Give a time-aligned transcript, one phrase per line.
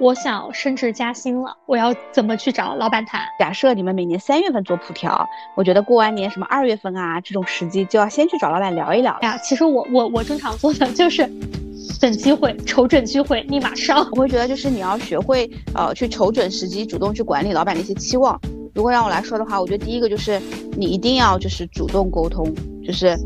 [0.00, 3.22] 我想升职加薪了，我要怎么去找老板谈？
[3.38, 5.24] 假设你们每年三月份做普调，
[5.54, 9.38] 我觉得过完年什么二月份啊这种时机就要先去找老板聊一聊呀。
[9.38, 11.22] 其实我我我正常做的就是
[12.00, 14.04] 等机会，瞅准机会立马上。
[14.12, 18.38] 我会觉得就是你要学会呃去瞅准时机，主动去管理老板的一些期望。
[18.74, 20.42] 如果让我来说的话，我觉得第一个就是
[20.76, 22.52] 你一定要就是主动沟通，
[22.84, 23.16] 就是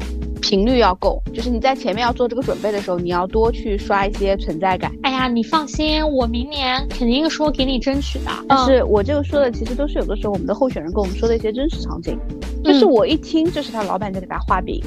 [0.41, 4.93] 频率要够，就是你在前面要做这个准备的时候，你要多去刷一些存在感。
[5.03, 8.31] 哎呀，你放心，我明年肯定说给你争取的。
[8.49, 12.19] 但是我这个说的其实都是有的时候我们的候选人跟我们说的一些真实场景，
[12.65, 14.83] 就是我一听就是他老板在给他画饼。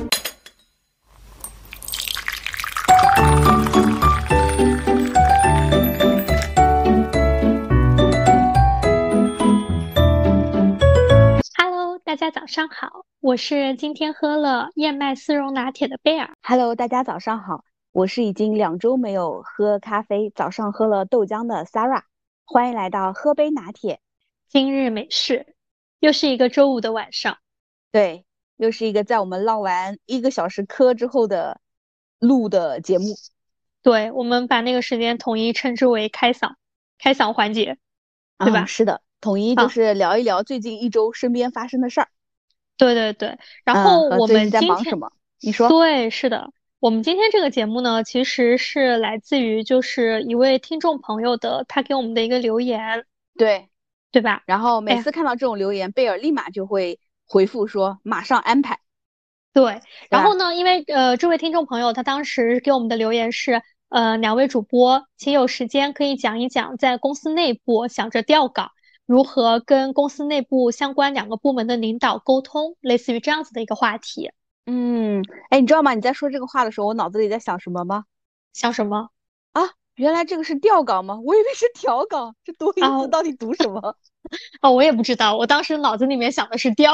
[12.12, 16.36] 大家早上好，我是今天喝了燕麦丝绒拿铁的贝尔。
[16.42, 22.02] Hello，大家早上好，我是已经两周没有喝咖啡，早上喝了豆浆的 Sarah。
[22.44, 24.02] 欢迎来到喝杯拿铁。
[24.50, 25.56] 今日美事，
[26.02, 27.38] 又是一个周五的晚上。
[27.94, 28.26] 对，
[28.58, 31.62] 又是一个在我们唠完一个小时嗑之后的
[32.20, 33.06] 录的节目。
[33.82, 36.56] 对，我们把那个时间统一称之为开嗓，
[36.98, 37.78] 开嗓环节，
[38.38, 38.66] 对吧？
[38.66, 39.02] 是的。
[39.22, 42.08] 统一就是聊一聊最近一周身边发生的事儿，
[42.78, 43.38] 对对对。
[43.64, 45.14] 然后我们在忙什么？
[45.40, 45.70] 你说？
[45.70, 46.52] 对，是的。
[46.80, 53.06] 我们今天这个节目呢，其实是来自于就是一位听众朋友的，他给我们的一个留言，
[53.38, 53.70] 对
[54.12, 54.42] 对吧？
[54.48, 58.80] 然后每次看到这种留言，贝尔立马就会回复说马上安排。
[59.54, 59.82] 对。
[60.10, 68.72] 然后呢，因为呃，这位听众朋友他当时给我们的留言是，呃，两位主播，请有时间可以讲一讲在公司内部想着调岗。
[69.12, 74.32] 如何跟公司内部相关两个部门的领导沟通，类似于这样子的一个话题。
[74.66, 75.94] 嗯，哎，你知道吗？
[75.94, 78.06] 你在说这个话的时候，我脑子里在想什么吗？
[78.54, 79.10] 想什么？
[79.52, 79.64] 啊，
[79.96, 81.20] 原来这个是调岗吗？
[81.26, 82.38] 我以为是调岗。
[82.46, 83.98] 这多音字到底读什么？
[84.64, 85.36] 哦，我也不知道。
[85.36, 86.94] 我当时脑子里面想的是调，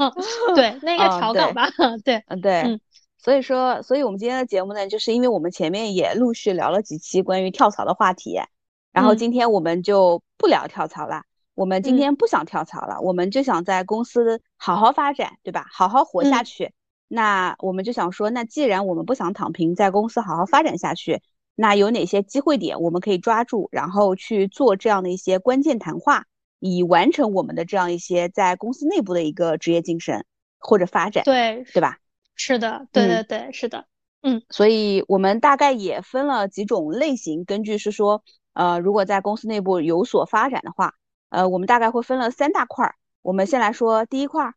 [0.56, 1.68] 对，那个调岗吧。
[2.02, 2.80] 对，嗯，对。
[3.18, 8.40] 所以说，所以我们今天的节目呢，就是因为我们前面也陆续聊了几期关于跳槽的话题，
[8.90, 11.24] 然后今天我们就不聊跳槽了。
[11.58, 15.66] 我们今天不想跳槽了，我们就想在公司好好发展，对吧？
[15.72, 16.72] 好好活下去。
[17.08, 21.20] 那我们就想说，那既然我们不想躺平，在公司好好发展下去，
[21.56, 26.26] 那有哪些机会点我们可以抓住，然后去做这样的一些关键谈话，
[26.60, 30.24] 以完成我们的这样一些在公司内部的一个职业晋升
[30.58, 31.98] 或者发展，对对吧？
[32.36, 33.84] 是的，对对对，是的，
[34.22, 34.42] 嗯。
[34.48, 40.94] 所以我们大概也分了几种类型，根据是说，呃，如果在公司内部有所发展的话。
[41.30, 42.94] 呃，我们大概会分了三大块儿。
[43.22, 44.54] 我们先来说第一块儿。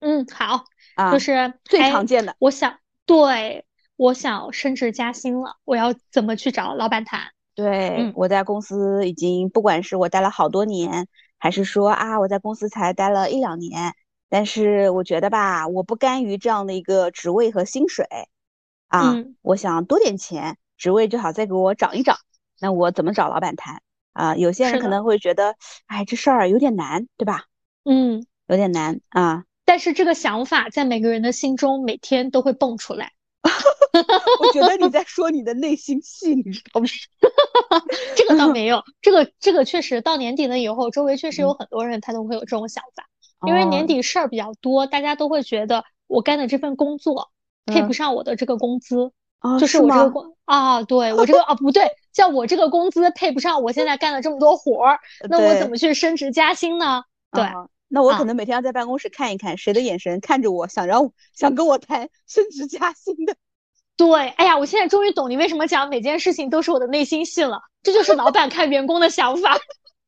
[0.00, 0.64] 嗯，好
[0.94, 2.36] 啊，就是最常见的。
[2.38, 3.64] 我想，对，
[3.96, 7.22] 我想升职加薪了，我要怎么去找老板谈？
[7.54, 11.08] 对，我在公司已经，不管是我待了好多年，
[11.38, 13.94] 还是说啊，我在公司才待了一两年，
[14.28, 18.06] 但是我觉得吧，我不甘于这样的一个职位和薪水
[18.88, 22.18] 啊，我想多点钱，职位最好再给我涨一涨。
[22.60, 23.80] 那我怎么找老板谈？
[24.16, 25.54] 啊，有些人可能会觉得，
[25.86, 27.44] 哎，这事儿有点难，对吧？
[27.84, 29.44] 嗯，有点难啊。
[29.64, 33.12] 但是这个想法在每个人的心中每天都会蹦出来。
[34.40, 36.86] 我觉得你 在说你的内心戏，你知道吗？
[38.16, 43.06] 这个倒没有，这个这个确实到年底了以后，周围确实有很多人他都会有这种想法，
[43.46, 47.30] 因为年底事儿比较多，大家都会觉得我干的这份工作
[47.66, 49.12] 配不上我的这个工资。
[49.60, 51.84] 就是我这个工啊，对我这个啊不对，
[52.16, 57.04] 叫我这个工资配不上我现在干了这么多活儿，那我怎么去升职加薪呢？
[57.30, 57.44] 对，
[57.88, 63.36] 那我可能每天要在办公室看一看谁的眼神看着我，想让想跟我谈 升职加薪的。
[63.98, 69.58] 对，哎呀，我现在终于懂你为什么讲每件事情都是我的内心戏了，这就是老板看员工的想法。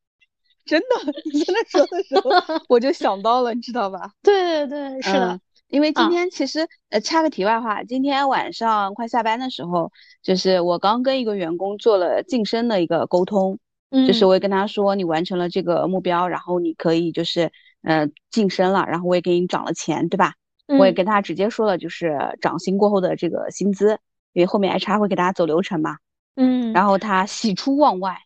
[0.64, 2.30] 真的，你在那说的时候
[2.68, 4.10] 我就想到了，你知道吧？
[4.22, 5.38] 对对对，是的。
[5.68, 9.92] 因为今天其实，呃，插个题外话，今天晚上快下班的时候，
[10.22, 13.58] 就是我刚跟一个员工做了晋升的一个沟通，
[13.90, 20.34] 嗯，就是我也跟他说，你完成了这个目标，然后你可以就是，呃，晋升了，然后我也给你涨了钱，对吧？
[20.78, 23.98] 我也跟他直接说了，就是涨薪过后的这个薪资，
[24.32, 25.96] 因为后面 HR 会给大家走流程嘛，
[26.34, 28.16] 嗯，然后他喜出望外。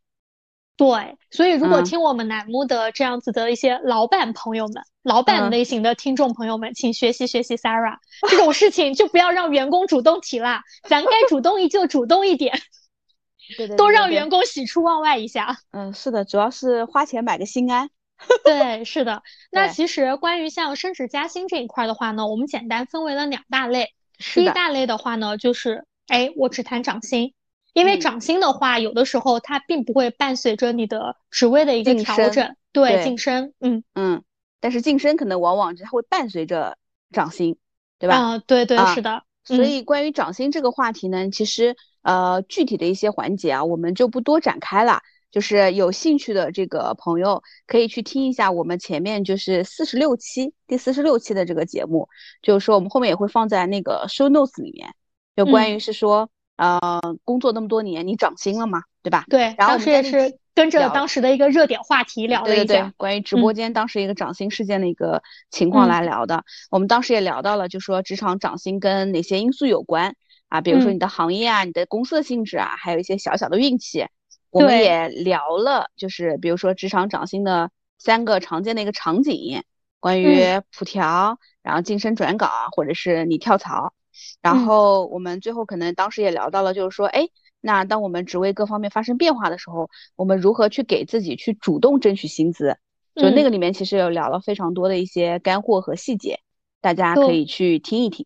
[0.83, 7.99] 对，所以如果听我们栏目的这样子的一些老板朋友们、老板类型的听众朋友们，请学习学习 Sarah，
[8.29, 12.59] 这种事情就不要让员工主动提啦，咱该主动一就主动一点，
[13.57, 15.59] 对对，都让员工喜出望外一下。
[15.71, 17.89] 嗯，是的，主要是花钱买个心安。
[18.45, 19.23] 对，是的。
[19.51, 23.95] 那其实关于像升职加薪这一块的话呢，我们简单分为了两大类。
[24.35, 27.35] 第一大类的话呢，就是哎，我只谈涨薪。
[27.73, 34.23] 因为涨薪的话，有的时候它并不会伴随着你的职位的一个调整，对晋升，嗯嗯，
[34.61, 36.77] 但是晋升可能往往它会伴随着
[37.11, 37.57] 涨薪，
[37.99, 38.17] 对吧？
[38.17, 39.25] 啊，对对，是的。
[39.45, 45.01] 所以关于涨薪这个话题呢，其实呃具体的一些环节啊，我们就不多展开了。
[45.33, 52.07] 就是有兴趣的这个朋友可以去听一下我们前面就是四十六期第四十六期的这个节目，
[52.43, 54.95] 就是说我们后面也会放在那个 show notes 里面，
[55.35, 56.29] 就关于是说
[56.63, 58.83] 呃工作那么多年你涨薪了吗？
[59.03, 59.25] 对吧？
[59.29, 66.45] 对，然后当时也是跟着当时的一个热点话题聊了一下，关于直播间当时一个涨薪事件的一个情况来聊的。
[66.71, 70.15] 我们当时也聊到了，就说职场涨薪跟哪些因素有关
[70.49, 70.61] 啊？
[70.61, 74.07] 比如说你的行业啊，你的公司的性质啊，还有一些小小的运气。
[74.51, 79.65] 我们也聊了，就是比如说职场涨薪的三个常见的一个场景，
[79.99, 83.95] 关于普调，然后晋升转岗，或者是你跳槽。
[84.41, 87.29] 然后我们最后可能当时也聊到了，就是说，哎，
[87.61, 92.77] 那当我们职位各方面发生变化的时候，我们如何去给自己去主动争取薪资？
[93.15, 96.41] 就那个里面其实有聊了非常多的一些干货和细节，
[96.81, 98.25] 大家可以去听一听。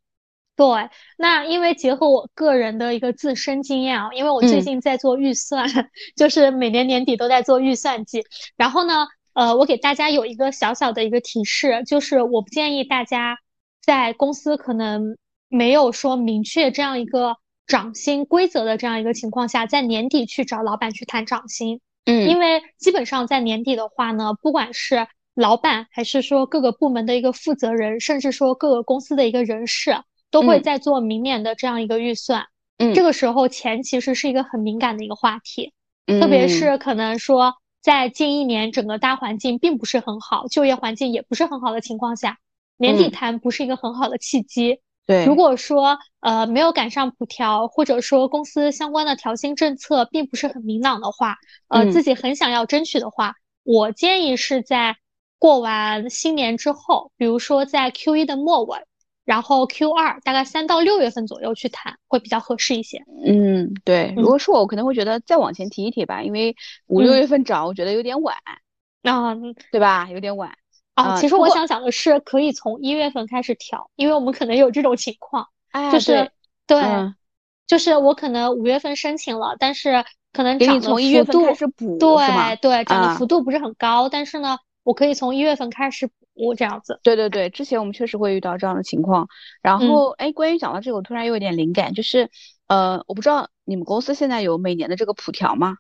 [0.55, 0.67] 对，
[1.19, 5.69] 那因为结合我个人的一个自身经验啊，因为我最近在做预算，
[6.17, 8.25] 就是每年年底都在做预算季。
[8.57, 13.37] 然后呢，呃，我给大家有一个小小的一个提示，就是我不建议大家
[13.83, 15.19] 在公司可能
[15.49, 21.81] 没有说明确这样一个涨薪规则的这样一个情况下，在年底去找老板去谈涨薪。
[22.05, 29.97] 嗯，因为基本上在年底的话呢，不管是老板还是说各个部门的一个负责人，甚至说各个公司的一个人事。
[30.29, 32.45] 都会在做明年的这样一个预算，
[32.79, 35.73] 嗯，这个时候钱其实是一个很敏感的一个话题，
[36.21, 42.39] 特别是可能说在近一年整个大环境并不是很好，就业环境也不是很好的情况下，
[42.77, 44.81] 年底谈不是一个很好的契机。
[45.07, 51.37] 对，如果说呃没有赶上普调，或者说公司相关的调薪政策并不是很明朗的话，
[51.69, 54.97] 呃，自己很想要争取的话，我建议是在
[55.39, 58.79] 过完新年之后，比如说在 Q 一的末尾。
[59.27, 63.03] 然后 Q 二大概三到六月份左右去谈会比较合适一些。
[63.27, 64.15] 嗯，对。
[64.17, 66.55] 如果是我，我可能会觉得再往前提一提吧，因为
[66.87, 68.37] 五六月份涨，我觉得有点晚。
[69.03, 69.35] 啊，
[69.73, 70.09] 对吧？
[70.13, 70.57] 有点晚。
[70.97, 75.47] 啊，其实我想讲的是，可以从一月份开始调，因为我们可能有这种情况，
[75.93, 76.33] 就是
[76.67, 76.83] 对，
[77.69, 86.11] 就是我可能五月份申请了，但是可能涨的幅度对对，涨的幅度不是很高，但是呢，我可以从一月份开始。
[86.39, 89.27] 补这样子，对对对，之前我们确实会遇到这样的情况。
[89.63, 92.29] 然后，哎，关于讲到这个，我突然又有点灵感，就是，
[92.67, 95.79] 呃，我不知道你们公司现在有每年的这个普调吗？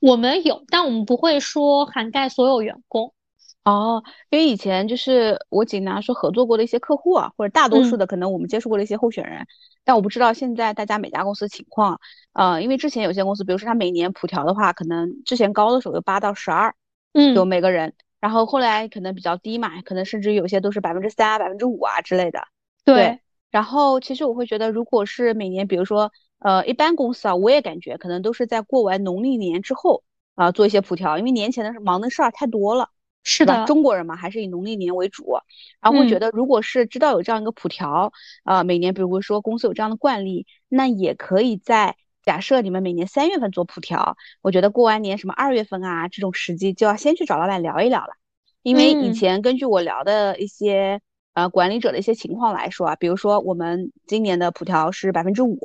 [0.00, 3.14] 我们有，但我们不会说涵盖所有员工。
[3.64, 9.46] 哦，因为以前就是我仅拿说合作过的一些客户啊，或者大多数的可能我们接触过的一些候选人，
[9.84, 11.98] 但我不知道现在大家每家公司情况。
[12.34, 16.74] 呃，因为之前有些公司，比如说他每年普调的话，可能之前高的时候有八到十二，
[17.14, 17.94] 嗯，有每个人。
[18.20, 22.42] 然后后来可能比较低嘛，可能甚至有些都是百分之三、百分之五啊之类的。
[22.84, 23.20] 对。
[23.50, 26.10] 然后其实我会觉得，如果是每年，比如说，
[26.40, 30.02] 呃，一般公司啊，我也感觉可能都是在过完农历年之后
[30.34, 32.90] 啊做一些普调，因为年前的忙的事儿太多了。
[33.24, 33.64] 是的。
[33.66, 35.36] 中国人嘛，还是以农历年为主。
[35.80, 38.12] 然后会觉得，如果是知道有这样一个普调，
[38.44, 41.96] 啊，每年比如说公司有这样的惯例，那也可以在。
[42.26, 48.14] 假设你们每年三月份做普调，我觉得过完年什么二月份啊这种时机就要先去找老板聊一聊了，
[48.62, 51.02] 因为以前根据我聊的一些
[51.34, 55.58] 呃管理者的一些情况来说啊，比如说我们今年的普调是百分之五，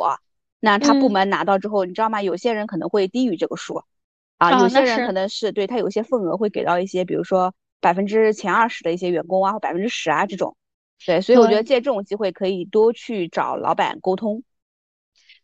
[0.59, 2.21] 那他部门拿到之后，你知道吗？
[2.21, 3.83] 有些人可能会低于这个数，
[4.39, 10.57] 啊，有些人可能是对他有一些份额会给到一些，比如说百分之前二十的一些员工啊，或百分之十啊这种，
[11.05, 14.43] 对，所以我觉得借这种机会可以多去找老板沟通。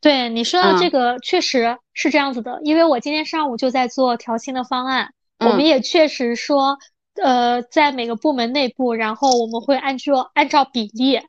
[0.02, 6.78] 对你说的这个确实是这样子的，因为我今天上午就在做调薪的方案，我们也确实说，
[7.16, 11.20] 呃，在每个部门内部，然后我们会按照按照比例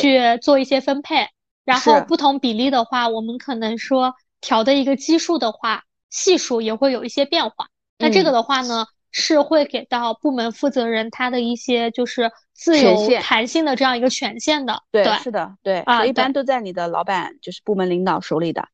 [0.00, 1.26] 去做一些分配，
[1.64, 7.68] 然后不同比例的话，我们可能说调的一个基数的话，系数也会有一些变化。
[7.98, 8.86] 那这个的话呢？
[9.12, 18.68] 是会给到部门负责人他的一些就是自由弹性的这样一个权限的，对，是的，对啊，一般都在你的老板就是部门领导手里的，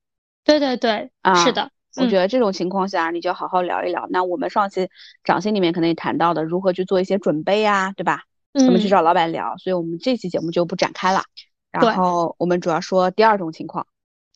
[0.44, 4.06] 对对对，啊是的，我觉得这种情况下你就好好聊一聊。
[4.10, 4.90] 那我们上期
[5.24, 8.24] 掌心里面可能也谈到的如何去做一些准备啊，对吧？
[8.52, 9.56] 怎么去找老板聊？
[9.56, 11.22] 所以我们这期节目就不展开了。
[11.70, 13.86] 然后我们主要说第二种情况，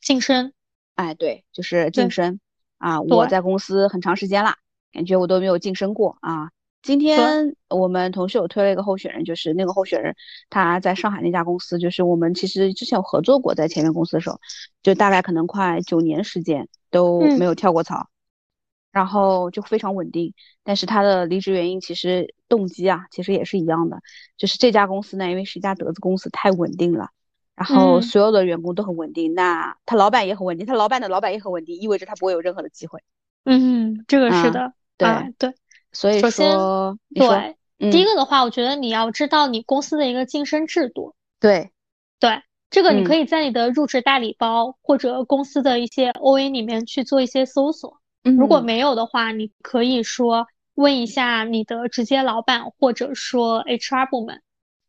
[0.00, 0.54] 晋升。
[0.94, 2.40] 哎，对，就是晋升
[2.80, 4.54] 啊，我在公司很长时间了。
[4.92, 6.50] 感觉我都没有晋升过啊，
[6.82, 10.16] 今天我们同事有推了一个候选人，就是那个候选人
[10.48, 14.40] 他在上海那家公司，就是我们其实之前有合作过，在前面公司的时候，
[14.82, 18.08] 就大概可能快九年时间都没有跳过槽，
[18.90, 20.34] 然后就非常稳定。
[20.64, 24.00] 但是他的离职原因其实动机啊，其实也是一样的，
[24.36, 27.10] 就是这家公司呢，因为是一家德资公司，太稳定了，
[27.60, 33.02] 然后所有的员工都很稳定，那他老板也很稳定，他老板的老板也很稳定，意味着他不会有任何的机会。
[33.44, 35.54] 嗯，这个是的，对对。
[35.92, 37.56] 所以说，对，
[37.90, 41.14] 第一个的话，我觉得你要知道你公司的一个晋升制度。
[41.38, 41.72] 对，
[42.18, 48.00] 对，这个你可以在你的入职大礼包或者公司的一些 OA 里面去做一些搜索。
[48.22, 54.40] 如果没有的话，你可以说问一下你的直接老板或者说 HR 部门。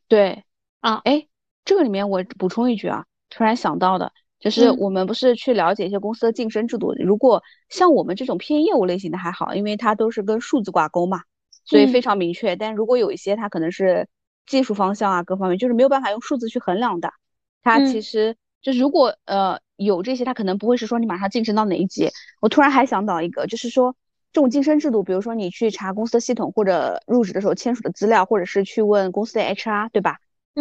[0.08, 0.44] 对，
[0.82, 1.28] 啊，哎，
[1.66, 4.12] 这个里面我补充一句啊，突然想到的。
[4.40, 11.22] 就是我们不是去了解一些公司的晋升制度，如果像我们这种偏业务类型的还好，因为它都是跟数字挂钩嘛，
[11.64, 12.56] 所以非常明确。
[12.56, 14.08] 但如果有一些它可能是
[14.48, 17.14] 技术方向啊，各方面就是没有办法用数字去衡量的，
[17.62, 22.10] 它其实就是如果呃有这些，它可能不会是说你马上晋升到哪一级。
[22.40, 23.96] 我突然还想到一个，就是说
[24.34, 30.18] 这种晋升制度，比如说你去查公司的系统或者入职的时候签署的资料，或者是去问公司的 HR，对吧？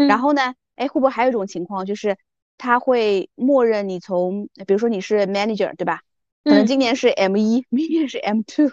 [0.07, 2.17] 然后呢，哎，会不会还有一种情况就是？
[2.63, 6.03] 他会默认你从，比如说你是 manager 对吧？
[6.45, 8.71] 可能今年是 M 一，明年是 M two，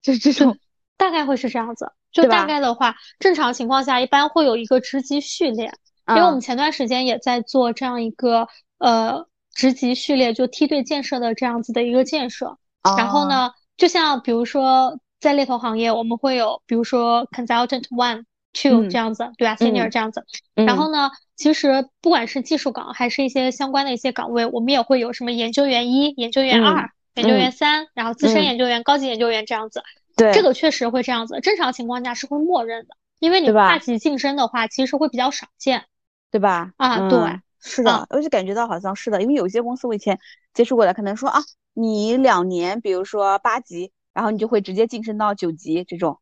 [0.00, 0.56] 就是这种，
[0.96, 1.90] 大概会是这样子。
[2.12, 5.72] 就大概的话，正常情况下一般会有一个职级序列，
[6.06, 8.46] 因为我们前段时间也在做这样一个
[8.78, 12.58] 呃职级序列，就梯队建设的这样子的一个建设。
[12.96, 18.22] 然后呢，就像比如说在猎头行业，我们会有比如说 consultant one。
[18.52, 29.82] Two 这样子，对吧？senior 这样子，然后呢，其实不管是技术岗，还是一些相关的一些岗位，我们也会有什么研究员一、研究员二、研究员三，然后资深研究员、高级研究员这样子。
[30.16, 31.40] 对，这个确实会这样子。
[31.40, 35.84] 正常情况下是会默认的，因为你跨级晋升的话，其实会比较少见，
[36.30, 36.72] 对吧？
[36.76, 40.18] 啊，对，是的，我就感觉到好像是的，因为有些公司我以前
[40.52, 41.40] 接触过的，可能说啊，
[41.72, 46.18] 你两年，比如说八级，然后你就会直接晋升到九级这种。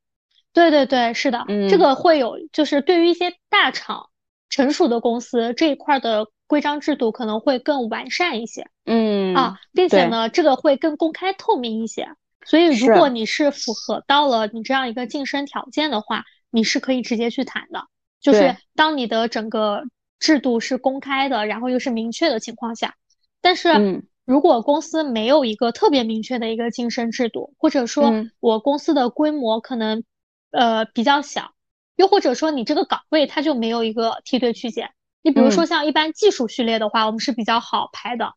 [0.59, 4.11] 对对对，是的，这个会有，就是对于一些大厂、
[4.51, 12.09] 成熟的公司这一块的规章制度可能会更完善一些，嗯啊，并且呢，这个会更公开透明一些。
[12.45, 17.85] 所以，如果你是符合到了你这样一个晋升条件的话，你是可以直接去谈的。
[18.21, 19.85] 就是当你的整个
[20.19, 22.95] 制度是公开的，然后又是明确的情况下，
[23.41, 30.03] 但是如果公司没有一个特别明确的一个晋升制度，或者说我公司的规模可能。
[30.51, 31.53] 呃，比较小，
[31.97, 34.91] 又或者说你这个岗位它就没有一个梯队区间。
[35.23, 38.33] 你比如说像一般技术序列的话，我们是比较好排的，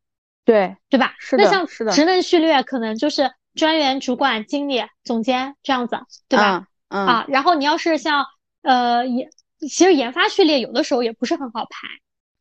[0.45, 1.15] 对对吧？
[1.19, 1.67] 是的，那像。
[1.93, 6.67] 职能序列可能就是专员、主管、经理、总监这样子，对吧？
[6.89, 8.25] 嗯啊，然后你要是像
[8.63, 11.87] 呃研，其实研发序列有的时候也不是很好排，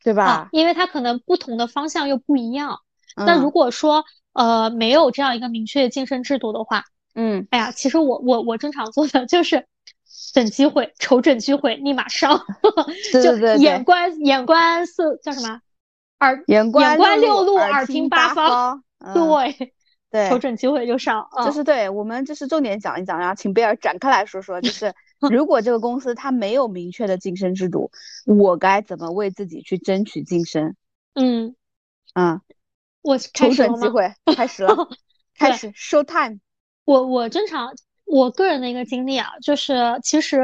[0.02, 0.24] 对吧？
[0.24, 2.80] 啊因为它可能不同的方向又不一样。
[3.14, 9.66] 那如果说呃没有这样一个明确的晋升制度的话，嗯，哎呀，其实我我我正常做的就是
[10.34, 12.40] 等机会，瞅准机会立马上，
[13.12, 15.60] 就眼观眼观四叫什么？
[16.20, 18.82] 耳眼观六路，耳听八方，
[19.14, 19.72] 对
[20.10, 24.92] 对，瞅准机会就上，就是对我们就是重点讲一讲，然后请贝尔展开来说说，就是
[25.30, 27.90] 如果这个公司它没有明确的晋升制度，
[28.26, 30.74] 我该怎么为自己去争取晋升？
[31.14, 31.54] 嗯。
[32.12, 32.40] 嗯，
[33.02, 34.88] 我瞅准机会开始了，
[35.38, 36.40] 开始 show time。
[36.90, 37.72] 我我正常，
[38.04, 40.42] 我个人的一个经历啊，就是其实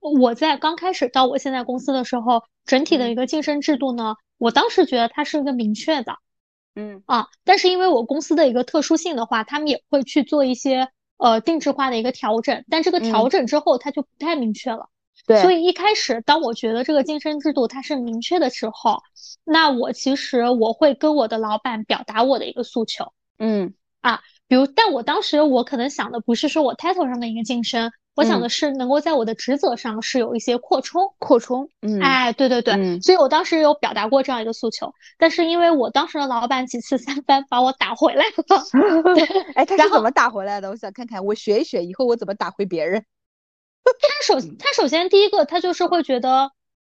[0.00, 6.16] 我在刚开始到我现在公司的时候，整体的一个晋升制度呢，我当时觉得它是一个明确的，
[6.74, 7.02] 嗯。
[7.06, 14.90] 啊，但是因为我公司的一个特殊性的话，他们也会去做一些呃定制化的一个调整，但这个调整之后它就不太明确了，
[15.26, 19.02] 对，所以一开始当我觉得这个晋升制度它是明确的时候，
[19.42, 23.72] 那我其实我会跟我的老板表达我的一个诉求，嗯。
[24.02, 24.20] 啊。
[24.48, 31.68] 比如，但我当时我可能想的不是说我 title 上的一个晋升，我想的是能够在我的职责上是有一些扩充，扩充。
[31.82, 38.64] 嗯，哎，对对对，所以我当时有表达过这样一个诉求，但是因为我当时的老板几次三番把我打回来了。
[39.54, 40.70] 哎，他是怎么打回来的？
[40.70, 43.04] 我想看看，我学一学，以后我怎么打回别人。
[43.84, 46.50] 他首他首先第一个，他就是会觉得，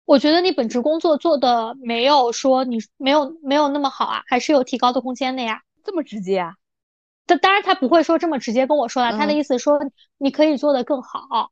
[0.05, 5.61] 我觉得你本职工作做的没有说你没有没有那么好啊，还是有提高的空间的呀。
[5.83, 6.55] 这么直接啊？
[7.31, 9.79] 他当然他不会说这么直接跟我说了，他的意思说
[10.17, 11.51] 你可以做得更好。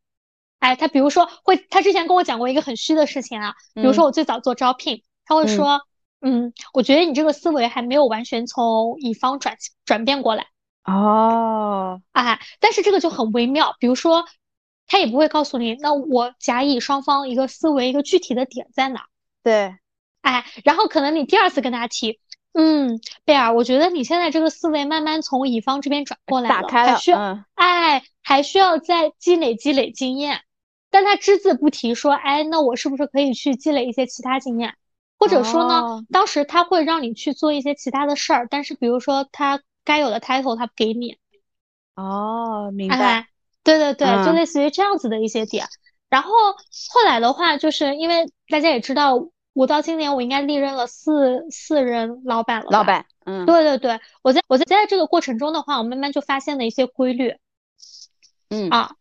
[0.60, 5.80] 哎，他比如说会，他之前跟我讲过一个很虚的事情啊，比如说我最早做招聘，他会说，
[6.20, 9.56] 嗯，我觉得你这个思维还没有完全从乙方转
[9.86, 10.48] 转变过来。
[10.84, 14.26] 哦，哎，但是这个就很微妙，比如说
[14.86, 19.06] 他也不会告诉你，那我甲乙双方一个思维一个具体的点在哪。
[19.42, 19.78] 对，
[20.22, 22.20] 哎，然后可能你第二次跟他提，
[22.54, 30.42] 嗯，贝尔，我觉得你现在这个思维慢慢从乙方这边转过来了，打开了，还需要，哎，还需要再积累积累经验。
[30.90, 34.76] 但他只字不提说，哎，那我是不是可以去积累一些其他经验？
[35.20, 41.18] 或者说呢，当时他会让你去做一些其他的事儿，但是比如说他该有的 title 他不给你。
[41.96, 43.28] 哦，明白。
[43.64, 45.68] 对对对，就类似于这样子的一些点。
[46.10, 52.68] 然后后来的话，就是因为大家也知道，我到今年我应该历任了四四任老板了。
[52.72, 57.36] 老板，嗯，对对对，我在我在在这个过程中的话，我慢慢就发现了一些规律。
[58.50, 58.92] 嗯啊，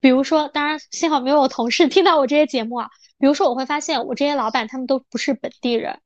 [0.00, 2.90] 比如说，当然幸好没有我同事听到我这些节目啊。
[3.18, 6.00] 比如说，我会发现我这些老板他们都不是本地人。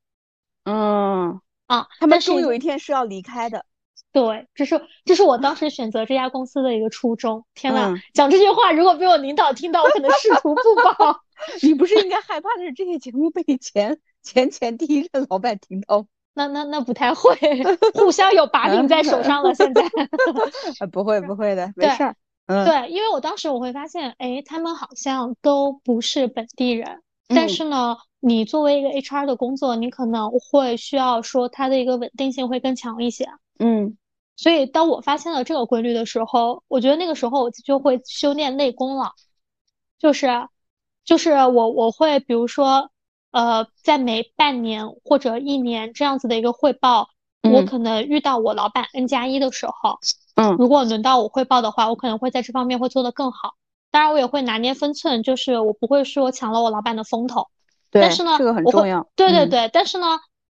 [0.64, 3.64] 嗯啊，他们终有一天是要离开的。
[4.12, 7.44] 对，这是这是我当时选择这家公司的一个初衷。
[7.54, 10.62] 天呐，讲这句话如果被我领导听到，我可能仕途不
[10.96, 11.20] 保。
[11.62, 16.06] 你不是应该害怕的是这些节目被前前前第一任老板听到？
[16.35, 17.37] 那那那不太会，
[17.94, 19.54] 互相有把柄在手上了。
[19.54, 19.82] 现在
[20.92, 22.14] 不会不会的，没事儿。
[22.47, 33.28] 嗯，对，因为我当时我会发现，哎，他们好像都不是本地人，但是呢，你作为一个 HR 的工作，你可能会需要说它的一个稳定性会更强一些。
[33.59, 33.97] 嗯。
[34.37, 39.12] 所以，当我发现了这个规律的时候，我觉得那个时候我就会修炼内功了，
[39.99, 40.28] 就是，
[41.04, 42.90] 就是我我会比如说，
[43.33, 47.09] 呃，在每半年或者一年这样子的一个汇报，
[47.42, 49.99] 我可能遇到我老板 N 加一的时候，
[50.37, 53.54] 嗯，如果轮到我汇报的话，我可能会在这方面会做得更好。
[53.90, 57.49] 当然，我也会拿捏分寸，就是我不会说抢了我老板的风头。
[57.90, 59.07] 对，但是呢，这个很重要。
[59.16, 60.07] 对对对，但是呢，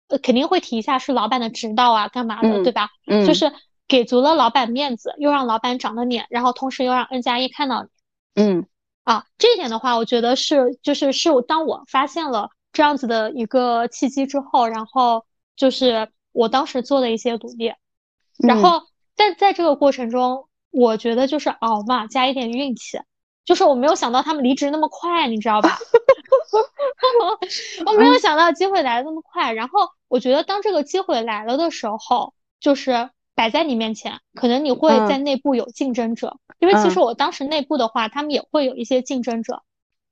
[0.08, 2.90] 呃，肯定会提一下是老板的指导啊，干嘛的，对吧？
[3.06, 3.52] 嗯，就是。
[3.90, 7.90] 给足了老板面子，又让老板长了脸，然后同时又让 N 加一看到你，
[8.36, 8.66] 嗯，
[9.08, 17.74] 啊，这一点的话，我觉得是，就是是我当我发现了这样子的一个契机之后，然后就是我当时做的一些努力，
[18.38, 18.82] 然后
[19.16, 23.00] 但在这个过程中，我觉得就是熬嘛，加一点运气，
[23.46, 25.80] 就是我没有想到他们离职那么快，你知道吧？
[27.88, 33.10] 我没有想到机会来的那么快，然后我觉得当这个机会来了的时候，就是。
[33.38, 39.62] 摆在你面前，可能你会在内部有竞争者，因为其实我当时内部的话，他们也会有一些竞争者。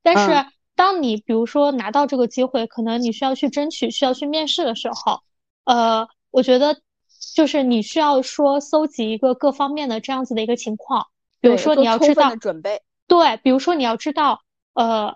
[0.03, 5.21] 但是当你比如说拿到这个机会，可能你需要去争取，需要去面试的时候，
[5.63, 6.79] 呃，我觉得
[7.33, 11.07] 就是你需要说搜集一个各方面的这样子的一个情况，
[11.41, 14.41] 比如说你要知道准备，对，比如说你要知道，
[14.75, 15.15] 呃，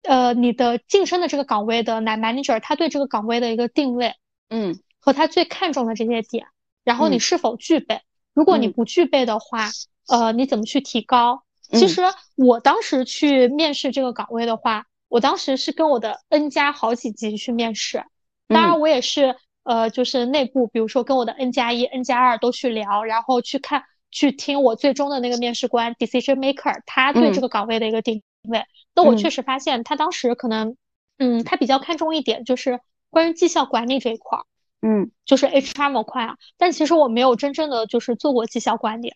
[0.00, 4.14] 呃，你的晋升的这个岗位的男 manager 他对这个岗位的一个定位，
[4.48, 6.46] 嗯，和他最看重的这些点。
[6.84, 8.00] 然后你是否具备？
[8.34, 9.70] 如果你不具备的话，
[10.08, 11.42] 呃，你怎么去提高？
[11.70, 12.02] 其实
[12.36, 18.04] 我当时去面试这个岗位的话，我当时是跟我的 N 加好几级去面试。
[18.48, 28.64] 当然，我也是呃，就是内部，比如说跟我的 N 加一、N 加二都去聊，然后去看、去听我最终的那个面试官 decision maker 他对这个岗位的一个定位。
[28.94, 30.76] 那我确实发现他当时可能，
[31.18, 34.44] 嗯，他比较看重一点就是关于绩效管理这一块儿。
[34.82, 39.14] 嗯，就是 HR 模块啊，但其实我没有真正的就是做过绩效管理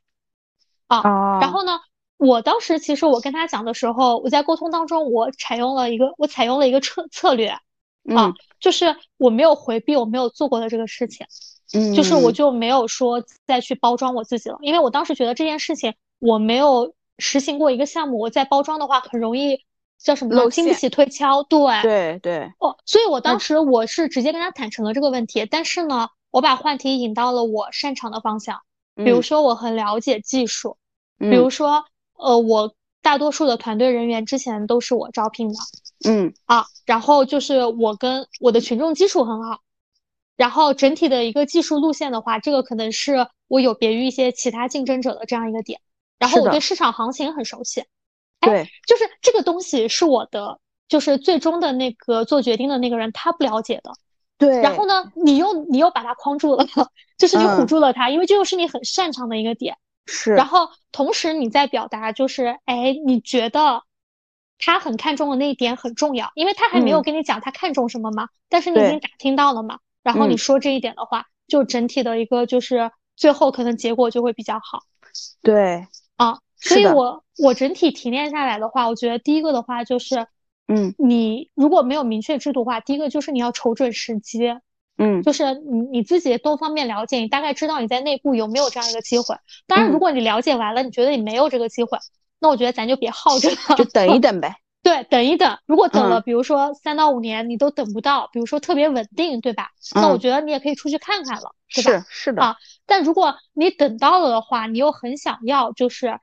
[0.86, 1.02] 啊。
[1.40, 1.80] 然后呢，
[2.16, 11.26] 我当时其实我跟他讲的时候，我在沟通当中，我采用了一个我采用了一个策策略啊，就是我没有回避我没有做过的这个事情，
[11.74, 19.64] 嗯，就是我就没有说再去包装我自己了，因为我当时觉得这件事情我没有实行过一个项目，我再包装的话很容易。
[19.98, 20.50] 叫什么？
[20.50, 21.58] 经不起推敲，对。
[21.82, 22.52] 对对。
[22.58, 28.60] 哦，所以我当时我是直接跟他坦诚了这个问题，但是呢，我把话题引到了我擅长的方向，
[28.94, 30.76] 比如说我很了解技术，
[31.18, 35.54] 比如说呃，我大多数的团队人员之前都是我招聘的，
[36.08, 36.32] 嗯。
[36.44, 39.60] 啊，然后就是我跟我的群众基础很好，
[40.36, 45.80] 然后整体的一个技术路线的话，这个可能是我有别于一些其他竞争者的这样一个点，
[46.18, 47.84] 然后我对市场行情很熟悉。
[48.46, 53.92] 对，就是这个东西是我的，就是最终的那个做决定的那个人他不了解的。
[54.38, 56.66] 对，然后呢，你又你又把他框住了，
[57.16, 59.78] 就是你唬住了他，因为这又是你很擅长的一个点。
[60.04, 60.34] 是。
[60.34, 63.82] 然后同时你在表达，就是哎，你觉得
[64.58, 69.78] 他很看重的那一点很重要，因为他还没有跟你讲他看重什么嘛，但是你已经打听到了嘛。
[70.02, 74.80] 然后你说这一点的话，就整体的一个就是最后可能结果就会比较好。
[75.42, 75.86] 对。
[76.16, 76.38] 啊。
[76.68, 80.26] 所以，我我整体提炼下来的话，我觉得第一个的话就是，
[80.68, 84.56] 嗯，你如果没有明确制度化，第一个就是你要瞅准时机，
[84.98, 89.36] 嗯，就是你你自己多方面了解，你大概知道你在内部有没有这样一个机会。
[89.66, 91.98] 当然，如果你了解完了，你觉得你没有这个机会，
[92.40, 94.56] 那我觉得咱就别耗着了，就等一等呗。
[94.82, 95.58] 对，等一等。
[95.66, 99.70] 如果等了，嗯比如说三到五年你都等不到，比如说特别稳定，对吧？
[99.96, 101.90] 那我嗯觉得你也可以出去看看了，对吧？
[101.90, 106.20] 是是的，啊但如果你等到了的话，你又很想要，就是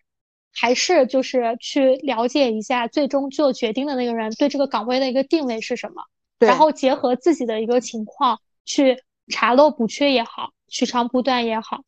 [0.53, 6.03] 还是就是去了解一下最终做决定的那个人对这个岗位的一个定位是什么，
[6.39, 11.83] 然后结合自己的一个情况去查漏补缺也好，取长补短也好。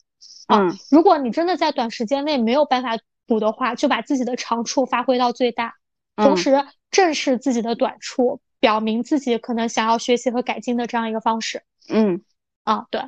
[0.48, 2.98] 啊嗯如果你真的在短时间内没有办法
[3.28, 5.74] 补的话，就把自己的长处发挥到最大，
[6.16, 11.64] 同嗯时正视自己的短处，表明自己可能想要学习和改进的这样一个方式。
[11.90, 12.22] 嗯
[12.64, 13.02] 啊，对，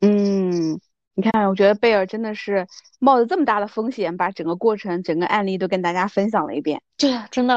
[0.00, 0.78] 嗯，
[1.16, 2.66] 你看，我觉得贝尔真的是
[2.98, 6.82] 冒着这么大的风险，把整个过程、整个案例都跟大家分享了一遍。
[6.96, 7.56] 对啊真的，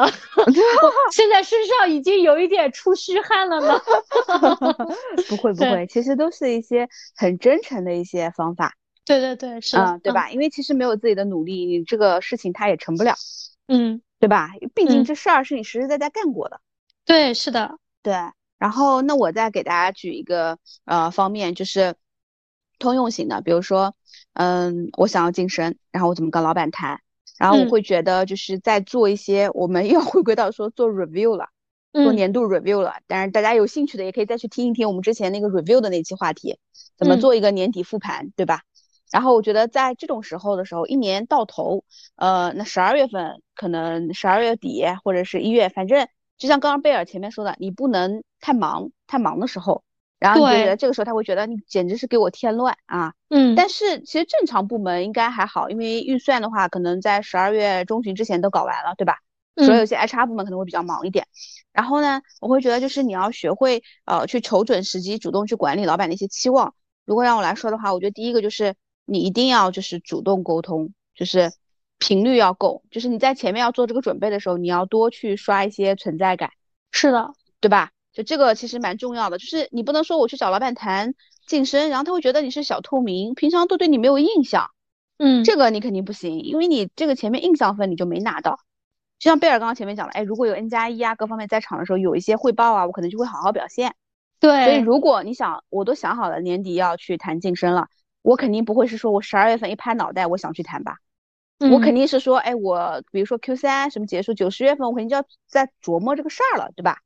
[1.12, 3.82] 现在身上已经有一点出虚汗了呢。
[5.28, 8.74] 不会不会，其实都是一些很真诚的一些方法，
[9.06, 10.30] 对对对，是啊，嗯，对吧？
[10.30, 13.15] 因为其实没有自己的努力，你这个事情它也成不了，
[13.67, 14.02] 嗯？
[14.20, 14.52] 对吧？
[14.74, 16.60] 毕竟嗯这事儿是你实实在在干过的。
[17.06, 18.13] 对，是的，对，
[18.58, 21.96] 然后那我再给大家举一个呃方面，就是
[22.80, 23.96] 通用型的，比如说，
[24.34, 27.02] 嗯，我想要晋升，然后我怎么跟老板谈，
[27.38, 31.50] 然后我嗯会觉得就是在做一些，我们 又要回归到说做 review 了，
[31.94, 32.96] 做嗯年度 review 了。
[33.08, 36.60] 当然，大家有兴趣的也可以再去听一听我们之前那个 review 的那期话题，
[36.98, 38.62] 怎么嗯做一个年底复盘，对吧？
[39.10, 41.86] 然后我觉得在这种时候的时候，一年到头，
[42.18, 49.84] 呃，那十二月份可能十二月底或者是一月，反正就像刚刚贝尔前面说的，你不能太忙，太忙的时候，
[50.19, 53.13] 然后你就觉得这个时候他会觉得你简直是给我添乱啊。
[53.30, 59.17] 嗯，但是其实正常部门应该还好，因为预算的话，可能在十二月中旬之前都搞完了，对吧？
[59.56, 61.25] 所以有嗯些 HR 部门可能会比较忙一点。
[61.73, 66.73] 然后呢，我会觉得就是你要学会呃去瞅准时机，主动去管理老板的一些期望。
[67.06, 68.75] 如果让我来说的话，我觉得第一个就是
[69.06, 71.51] 你一定要就是主动沟通，就是
[71.97, 76.51] 频率要够，就是你在前面要做这个准备的时候，你要多去刷一些存在感，
[76.91, 77.91] 是的，对吧？
[78.17, 81.13] 就这个其实蛮重要的，就是你不能说我去找老板谈
[81.45, 84.71] 晋升，然后他会觉得你是小透明，平常都对你没有印象。
[85.19, 88.58] 嗯，这个你肯定不行，因为你这个前面印象分你就没拿到。
[89.19, 93.93] 就像贝尔刚刚前面讲了，哎，如果有 N 加一啊，各方面在场的时候有一些汇报啊，我可能就会好好表现。
[94.39, 97.88] 对所以，如果你想，我都想好了年底要去谈晋升了，
[98.23, 100.97] 我肯定不会是说我十二月份一拍脑袋我想去谈吧，
[101.60, 106.97] 我肯嗯定是说，哎，我比如说 Q 三什么结束，九十月份我肯定就要在琢磨这个事儿了，对吧？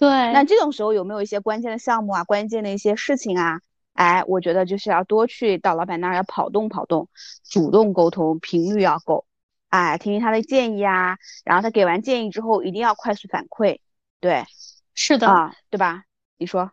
[0.00, 3.60] 对，那这种时候有没有一些关键的项目啊、关键的一些事情啊？
[3.92, 7.10] 哎，我觉得就是要多去到老板那儿要跑动跑动，
[7.44, 9.26] 主动沟通，频率要够，
[9.68, 13.80] 哎，听听他的建议啊，然后他给完建议之后一定要快速反馈，
[14.20, 14.46] 对
[14.94, 16.04] 是的，啊，对吧？
[16.38, 16.72] 你说，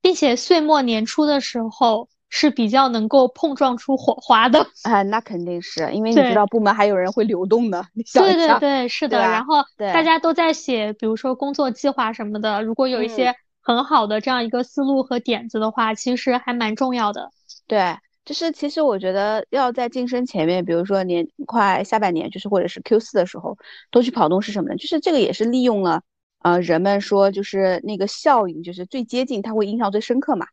[0.00, 4.66] 并且岁末年初的时候是比较能够碰撞出火花的。
[4.84, 9.18] 哎，那肯定是因为你知道部门还有人会流动的，你想对一下，对对，是的。
[9.18, 17.30] 然后大家都在写，比如说工作计划什么的，如果有一嗯些很好的这样一个思路和点子的话，其实还蛮重要的。
[17.66, 23.56] 对，就是其实我觉得要在晋升前面，比如说年快下半年，就是或者是 Q 四的时候，
[23.90, 24.76] 多去跑动是什么呢？
[24.76, 26.02] 就是这个也是利用了，
[26.42, 30.46] 呃，人们说就是那个效应，就是最接近，它会印象最深刻嘛。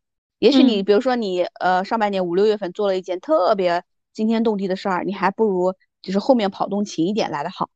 [0.45, 7.71] 也许你嗯比如说你呃上半年五六月份做了一件特别惊天动地的事儿，你还不如就是后面跑动勤一点来的好。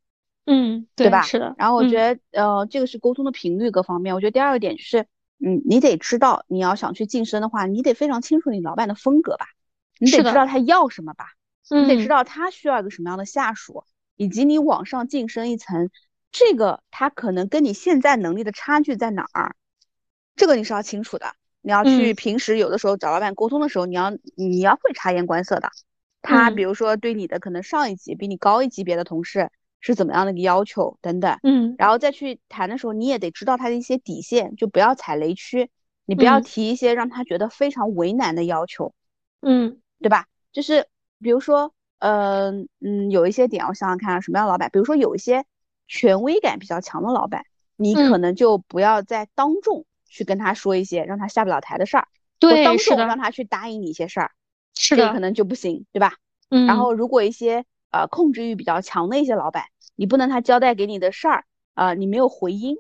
[0.46, 1.56] 嗯，对吧是的。
[1.58, 4.14] 然后我嗯觉得，呃，这个是沟通的频率各方面。
[4.14, 5.08] 我觉得第二个点就是，
[5.44, 9.48] 嗯，你得知道你要想去晋升的话，你得非常清楚你老板的风格吧，
[10.00, 11.26] 你得知道他要什么吧，
[11.70, 13.84] 你得知嗯道他需要一个什么样的下属，
[14.16, 15.90] 以及你往上晋升一层，
[16.32, 19.56] 这个他可能跟你现在能力的差距在哪儿，
[20.36, 21.34] 这个你是要清楚的。
[21.62, 25.70] 你要去嗯平时有的时候找老板沟通的时候，你要你要会察言观色的。
[26.22, 31.76] 他比嗯如说对你的可能上一级比你高一级别的同事是怎么样的一个要求等等，嗯。
[31.78, 35.70] 然后再去谈的时候，你也得知道他的一些底线，就不要踩雷区，
[36.06, 36.44] 你不要嗯。
[36.44, 38.94] 提一些让他觉得非常为难的要求，
[39.42, 39.80] 嗯。
[40.02, 40.26] 对吧？
[40.52, 40.88] 就是
[41.22, 45.46] 比如说，嗯、嗯，有一些点我想想看啊，什么样的老板，比如说有一些
[45.88, 47.44] 权威感比较强的老板，
[47.76, 52.08] 你可嗯能就不要在当众去跟他说一些让他下不了台的事儿，或
[52.40, 54.32] 对，当是的，众让他去答应你一些事儿，
[54.76, 55.04] 是的。
[55.04, 56.16] 这个可能就不行，对吧？
[56.50, 61.46] 嗯，然后如果一些呃控制欲比较强的一些老板，你不能他交代给你的事儿，
[61.76, 62.78] 呃，你没有回音，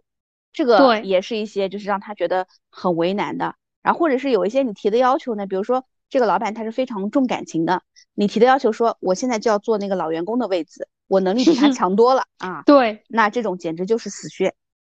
[0.51, 3.55] 这个对也是一些就是让他觉得很为难的。
[3.81, 14.53] 然后或者是有一些你提的要求呢，比如说这个老板他是非常重感情的，你提的要求说我现在就要做那个老员工的位置，我能力比他 强多了啊，对，那这种简直就是死穴，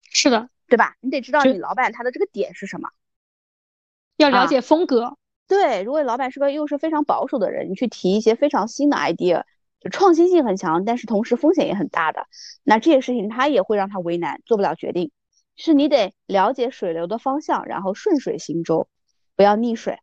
[0.10, 0.96] 是的，对吧？
[1.02, 2.90] 你得知道你老板他的这个点是什么。
[4.18, 5.18] 要了啊解风格。
[5.48, 9.44] 对，如果老板是个又是非常保守的人，你去提一些非常新的 idea，
[9.80, 12.26] 就创新性很强，但是同时风险也很大的。
[12.64, 15.12] 那这些事情他也会让他为难，做不了决定。
[15.56, 18.88] 是你得了解水流的方向，然后顺水行舟，
[19.36, 20.00] 不要逆水。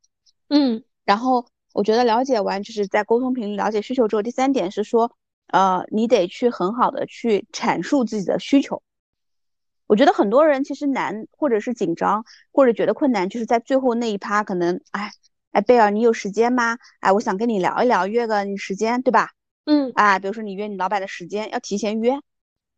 [0.48, 5.10] 嗯，然后我觉得了解完就是在沟通频率、了解需求之后，第三点是说，
[5.48, 8.82] 呃，你得去很好的去阐述自己的需求。
[9.90, 15.10] 我觉得很多人其实难，或者是紧张，或者觉得困难，就是在最后那一趴，可能，哎，
[15.50, 16.78] 哎，贝尔，你有时间吗？
[17.00, 19.30] 哎，我想跟你聊一聊，约个你时间，对吧？
[19.64, 22.20] 嗯，啊，比如说你约你老板的时间，要提前约，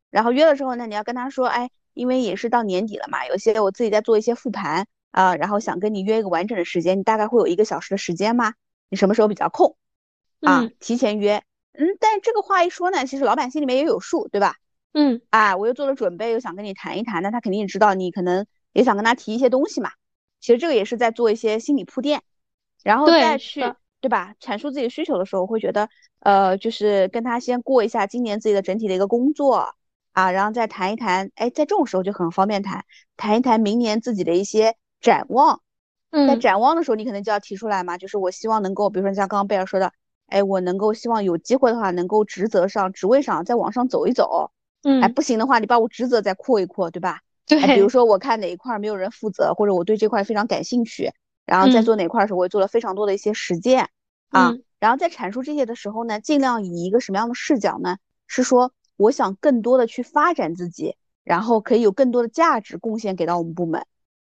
[0.08, 8.54] 然后约了之后呢，你要跟他说，哎，因为也是到年底了嘛，有些我自己在做一些复盘啊，然后想跟你约一个完整的时间，你大概会有一个小时的时间吗？
[8.88, 9.76] 你什么时候比较空？
[10.40, 11.42] 啊，提前约，
[11.74, 14.56] 嗯，但这个话一说呢，其实老板心里面也有数，对吧？
[14.92, 19.90] 嗯，啊，我又做了准备，又想跟你谈一谈，那他肯定也知道你可能也想跟他提一些东西嘛。
[20.40, 22.22] 其实这个也是在做一些心理铺垫，
[22.82, 23.60] 然后再去，
[24.00, 24.34] 对吧？
[24.40, 29.72] 阐述自己需求的时候，会觉得，呃，就是跟他先过一下今年自己的整体的一个工作
[30.12, 32.84] 啊，然后再谈一谈，哎，在这种时候就很方便谈，
[33.16, 35.62] 谈一谈明年自己的一些展望。
[36.10, 39.92] 嗯，在展望的时候，你可能就要提出来嘛，就是我希望能够，比如说像刚刚贝尔说的，
[40.26, 44.50] 哎，我能够希望有机会的话，能够职责上、职位上再往上走一走。
[44.82, 47.20] 嗯，哎，不行的话，你把我职责再扩一扩，对吧？
[47.46, 51.10] 对，比如说我看哪一块没有人负责，或者我对这块非常感兴趣，
[51.44, 53.88] 然后在做哪块的时候，我也做了非常多的一些实践
[54.30, 54.54] 啊。
[54.78, 57.98] 然后在阐述这些的时候呢，尽量以一个什么样的视角呢？
[58.26, 63.84] 是说我想更多的去发展自己，然后可以有更多的价值贡献给到我们部门。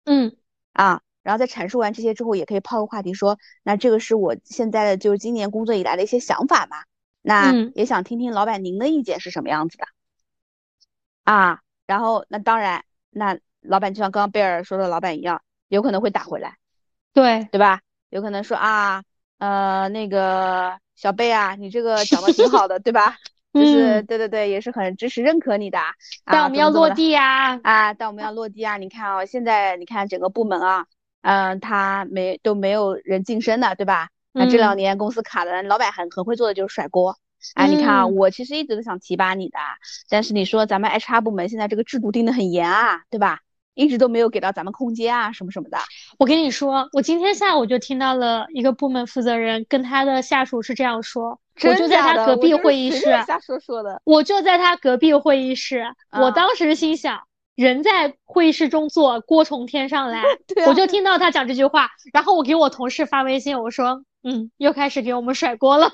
[0.05, 0.35] 嗯，
[0.73, 6.77] 啊，然后在阐述完这些之后，也可以抛个话题说，那这个是我现在的就是今年工作以来的一些想法嘛？
[7.21, 9.85] 那也想听听老板您的意见是什么样子的。
[11.23, 16.57] 啊，然后那当然，那老板就像刚刚贝尔说的老板一样，有可能会打回来，
[17.13, 17.79] 对对吧？
[18.09, 19.03] 有可能说啊，
[19.39, 23.15] 呃，那个小贝啊，你这个讲的挺好的，对吧？
[23.53, 25.77] 就是对对对，也是很支持认可你的。
[26.25, 27.59] 但我们要落地啊！
[27.63, 28.77] 啊，但我们要落地啊！
[28.77, 30.87] 你看啊，现在你看整个部门啊，
[31.21, 34.09] 嗯，他没都没有人晋升的，对吧？
[34.31, 37.15] 那这两年公司卡的，老板很很会做的就是甩锅。
[37.55, 39.57] 哎，你看啊，我其实一直都想提拔你的，
[40.09, 43.39] 但是你说咱们 HR 部门现在这个制度定的很严啊，对吧？
[43.75, 45.79] 一直都没有给到咱们空间啊，什么什么的。
[46.19, 57.21] 我跟你说，我今天下午就听到了一个部门负责人跟他的下属是这样说，我就在他隔壁会议室，瞎说说的，我就在他隔壁会议室，我当时心想，
[57.55, 60.21] 人在会议室中坐，锅从天上来，
[60.67, 65.91] 我就听到他讲这句话，然后我给我同事发微信，我说，嗯，又开始给我们甩锅了。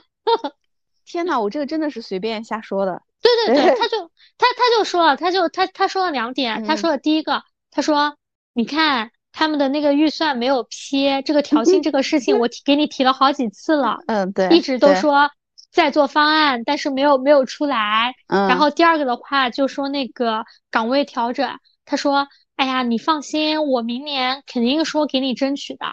[1.09, 3.01] 天呐，我这个真的是随便瞎说的。
[3.21, 3.97] 对对对，他 就
[4.37, 6.63] 他他就说了，他就他他说了两点。
[6.63, 7.41] 他说了第一个，
[7.71, 8.15] 他说
[8.53, 13.97] 你看他们的那个预算没有批，这个调薪这个事情 我提给你提了好几次了。
[14.05, 15.31] 嗯，对，一直都说
[15.71, 18.13] 在做方案，但是没有没有出来。
[18.27, 18.47] 嗯。
[18.47, 25.85] 然后第二个的话就说那个岗位调整，他说哎呀你放心，我明年肯定说给你争取的。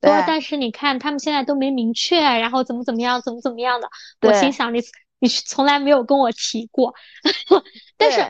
[0.00, 3.88] 对，但是你看他们现在都没明确，然后怎么怎么样，怎么怎么样的。
[4.20, 4.80] 我心想你
[5.18, 6.94] 你从来没有跟我提过，
[7.98, 8.24] 但是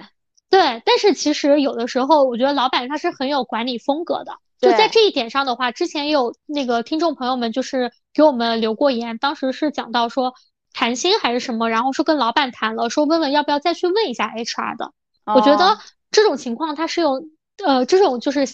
[0.48, 4.32] 对，但是其实有的时候我觉得老板他是很有管理风格的。
[4.58, 10.32] 就在这一点上的话，之前也有那个听众朋友们就是给我们留过言，当时是讲到说
[10.72, 14.92] 谈薪还是什么，然后说跟老板谈了，说问问要不要再去问一下 HR 的。
[15.26, 15.78] 我觉得
[16.10, 17.22] 这种情况他是有
[17.62, 18.48] 呃这种就是。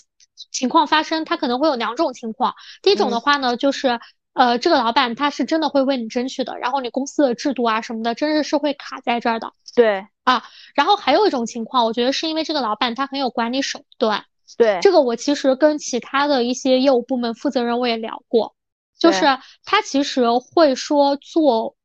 [0.51, 2.55] 情况发生，它可能会有两种情况。
[2.83, 4.01] 第一种的话呢，就是
[4.33, 9.53] 呃，这个老板他是真的会为你争取的，然后你公司的制度啊什么的，真的是会卡在这儿的。
[9.77, 10.42] 对啊，
[10.75, 14.25] 然后还有一种情况，我觉得是因为这个老板他很有管理手段。
[14.57, 18.57] 对，这个我其实跟其他的一些业务部门负责人我也聊过，
[18.99, 19.20] 就是
[19.64, 21.77] 他其实会说做，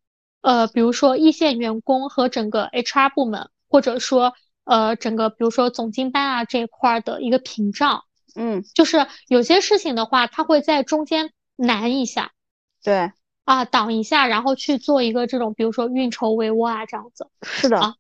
[0.42, 4.34] 呃，比如说一线员工和整个 HR 部门，或者说
[4.66, 8.04] 呃整个比如说总经办啊这一块的一个屏障。
[8.42, 12.32] 嗯，就是有些事情的话，他会在中间难一下，
[12.82, 13.12] 对
[13.44, 17.28] 啊，挡一下，然后去做一个这种，比如说运筹帷幄啊，这样子。
[17.42, 17.96] 是的，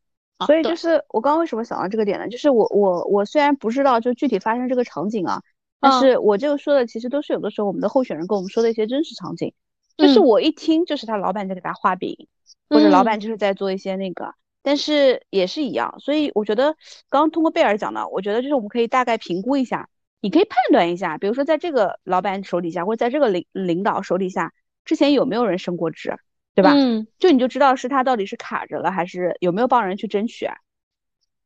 [0.45, 2.29] 所以就是我刚刚为什么想到这个点呢？
[2.29, 5.41] 就是我我我虽然不知道就具体发生这个场景啊，
[5.81, 9.53] 但是我这个说的其实都是有的时候我们的候选人跟我们说的一些真实场景，
[9.97, 12.29] 就是我一听就是他老板在给他画饼，
[12.69, 15.99] 或者老板就是在做一些那个，但是也是一样。
[15.99, 16.77] 所以我觉得
[17.09, 19.89] 刚刚通过贝尔讲的，我觉得就是我们可以大概评估一下。
[20.21, 24.53] 你可以判断一下，比如说在这个老板手底下，或者在这个领领导手底下，
[24.85, 26.17] 之前有没有人升过职，
[26.55, 26.73] 对吧？
[26.75, 30.45] 嗯，就你就知道是他到底是卡着了，还是有没有帮人去争取。
[30.45, 30.55] 啊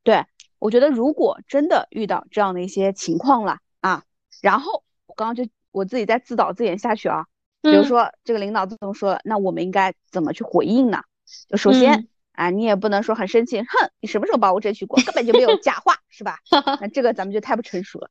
[0.02, 0.24] 对
[0.58, 4.02] 我觉得，如果真的遇到这样的一些情况了啊，
[4.42, 7.26] 然后我刚刚就我自己在自导自演下去啊，
[7.62, 11.02] 比如说这个领导这么说了，那我们应该怎么去回应呢？
[11.48, 13.66] 就首先啊，你也不能说很生气，哼，
[14.00, 15.00] 你什么时候帮我争取过？
[15.04, 16.38] 根本就没有假话，是吧？
[16.80, 18.10] 那这个咱们就太不成熟了。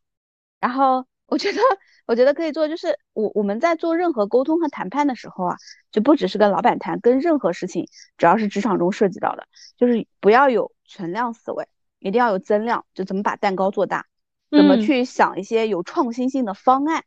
[0.63, 1.59] 然后我觉得，
[2.05, 5.57] 我觉得可以做，就是我我们在做任何沟通和谈判的时候啊，
[5.91, 7.85] 就不只是跟老板谈，跟任何事情，
[8.17, 9.45] 只要是职场中涉及到的，
[9.75, 11.67] 就是不要有存量思维，
[11.99, 14.05] 一定要有增量，就怎么把蛋糕做大，
[14.49, 17.03] 怎么去想一些有创新性的方案，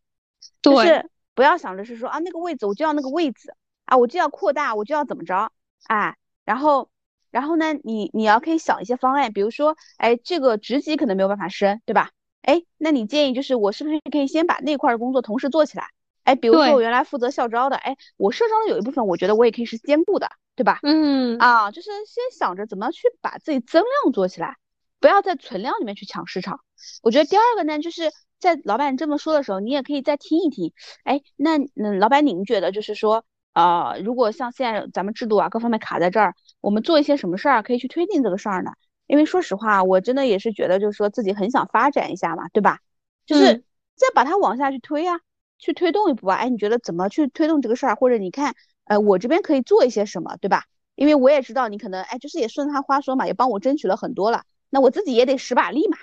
[0.61, 3.55] 就是不要想着是说啊那个位置我就要那个位置
[3.87, 5.51] 啊我就要扩大我就要怎么着
[5.87, 6.15] 啊，
[6.45, 6.91] 然后。
[7.33, 12.13] 然后呢，你你要可以想一些方案，比如说，哎，这个职级可能没有办法升，对吧？
[12.47, 15.89] 哎，那你建议就是我是不是可以先把那块的工作同时做起来？
[16.23, 20.79] 哎，比如说我原来负责校招的，哎，我社招的有一部分，我觉得我也可以是兼顾的，对吧？
[20.83, 24.57] 嗯，啊，就是先想着怎么去把自己增量做起来，
[25.01, 26.61] 不要在存量里面去抢市场。
[27.03, 30.73] 我觉得第二个呢，就是在老板这么说的时候，你也可以再听一听，
[31.05, 33.25] 哎，那嗯，老板您觉得就是说。
[33.57, 38.73] 啊，如果像现在咱们制度啊各方面卡在这儿，我们做一些什么事儿可以去推进这个事儿呢？
[39.07, 42.79] 因为说实话，我真的也是觉得，就是说自己很想发展一下嘛，对吧？
[43.25, 43.65] 就是
[43.95, 45.21] 再把它往下去推啊，
[45.59, 46.37] 去推动一步啊。
[46.37, 47.95] 哎，你觉得怎么去推动这个事儿？
[47.97, 50.65] 或者你看，呃，我这边可以做一些什么，对吧？
[50.95, 55.97] 因为我也知道你可能，哎，就是也顺他话说嘛，也帮我争取了很多了，那我自己也得使把力嘛。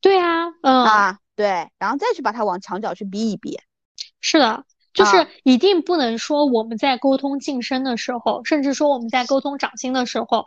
[0.00, 3.58] 对啊，嗯啊，对，然后再去把它往墙角去逼一逼。
[4.20, 4.64] 是的。
[4.94, 10.46] 就是一定不能说我们在沟通晋升的时候，甚至说我们在沟通涨薪的时候，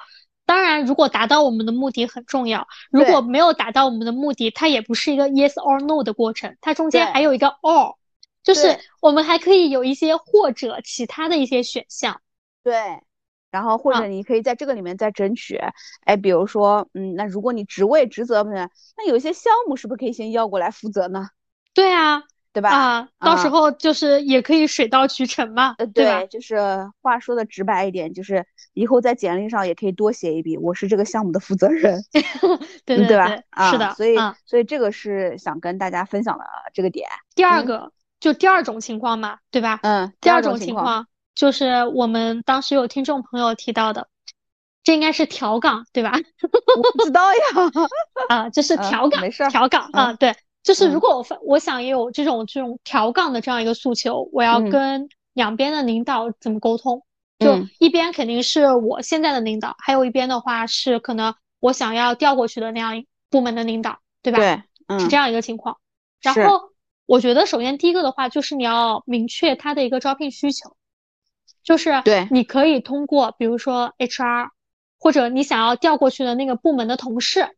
[0.50, 7.94] 当然如果达到我们的目的很重要，如果没有达到我们的目的，它也不是一个 yes or no 的过程，它中间还有一个 or，
[8.42, 12.20] 就是我们还可以有一些或者其他的一些选项。
[12.64, 13.00] 对，
[13.52, 15.62] 然后或者你可以在这个里面再争取，
[16.06, 18.56] 哎，比如说，嗯，那如果你职位职责不是，
[18.98, 21.30] 那有一些项目是不是可以先要过来负责呢？
[21.76, 22.24] 对啊。
[22.52, 22.72] 对吧？
[22.72, 25.76] 啊，到时候就是也可以水到渠成嘛。
[25.78, 26.58] 呃，对，就是
[27.00, 28.44] 话说的直白一点，就是
[28.80, 32.02] 以后在简历上也可以多写一笔，我是这个项目的负责人，
[32.86, 33.70] 对对对吧？
[33.70, 34.16] 是的，所以
[34.46, 37.10] 所以这个是想跟大家分享的这个点。
[37.36, 39.82] 第二个就第二种情况嘛，对吧？
[39.84, 44.08] 嗯，第二种情况就是我们当时有听众朋友提到的，
[44.82, 46.14] 这应该是调岗对吧？
[46.78, 47.40] 我不知道呀。
[48.30, 50.34] 啊，这是调岗，没事，调岗啊，对。
[50.64, 57.04] 就是如果我我想也有这种这种调岗的这样一个诉求，我要跟两边的领导怎么沟通？
[57.40, 64.40] 就一边肯定是我现在的领导，还有一边的话是可能我想要调过去的那样部门的领导，对吧？
[64.88, 65.78] 对，是这样一个情况。
[66.22, 66.72] 然后
[67.06, 70.76] 我觉得首先第一个的话就是你要明确他的一个招聘需求，
[71.64, 74.50] 就是对，你可以通过比如说 HR
[75.00, 77.50] 或者你想要调过去的那个部门的同事。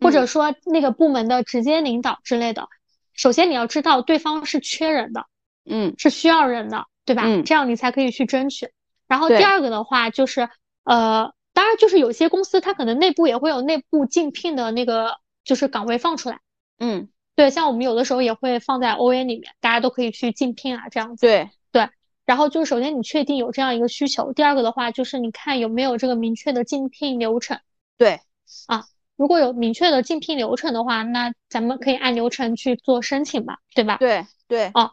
[0.00, 2.66] 或者说那个部门的直接领导之类的，
[3.12, 5.26] 首先你要知道对方是缺人的，
[5.64, 7.22] 嗯，是需要人的，对吧？
[7.24, 8.68] 嗯，这样你才可以去争取。
[9.12, 10.48] 然后第二个的话就是，
[10.84, 16.40] 呃，当然就是有些公司它可能内部也会有内部竞聘的那个就是岗位放出来，
[16.78, 21.26] 嗯，对，像我们有的时候也会放在 OA 里面，大家都可以去竞聘啊，这样子。
[21.26, 21.86] 对对。
[22.24, 27.60] 然后就是首先你确定有这样一个需求，第二个的话就是你看有没有这个明确的竞聘流程。
[27.98, 28.20] 对，
[28.66, 28.86] 啊。
[29.16, 33.98] 如果有明确的竞聘流程的话，那咱们可以按流程去做申请吧，对吧？
[33.98, 34.92] 对对啊，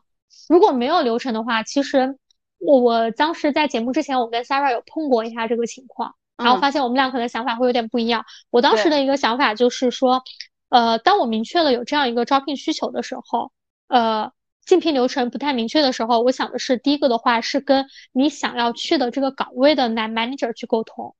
[0.49, 2.17] 如果没有流程的话，其实
[2.59, 8.25] 我我当时在节目之前，我跟 Sarah 有碰过一下这个情况，然后发现我们俩可能想法会有点不一样。
[8.51, 10.23] 我当时的一个想法就是说，
[10.69, 13.51] 呃，当我明确了有这样一个招聘需求的时候，
[13.87, 14.31] 呃，
[14.65, 21.15] 竞聘流程不太明确的时候，我想的是第一个的话是跟你想要去的这个岗位的男 manager 去沟通。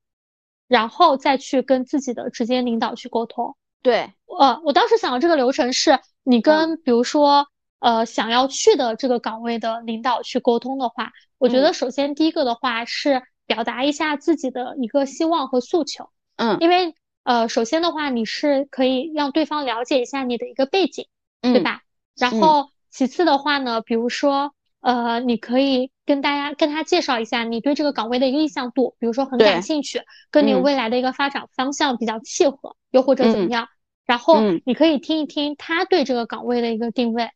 [0.68, 3.56] 然后再去跟自己的直接领导去沟通。
[3.82, 7.48] 对，呃，我当时想的这个流程是，你跟比如说，
[7.80, 16.10] 呃，想要去的这个岗位的领导去沟通的话，我觉得首先第一个的话是表达一下自己的一个希望和诉求。
[16.36, 21.06] 嗯，因为呃，首先的话，你是可以让对方了解一下你的一个背景，
[21.42, 21.80] 嗯对吧？
[22.16, 24.54] 然后其次的话呢，比如说。
[24.82, 33.68] 呃，你可以跟大家跟他介绍一下你对这个岗位的一个意向度，比如说很感兴趣，跟你未来的一个发展方向比较契合，又或者怎么样。
[34.06, 37.24] 然后你可以听一听他对这个岗位的一个定位。
[37.24, 37.30] 嗯，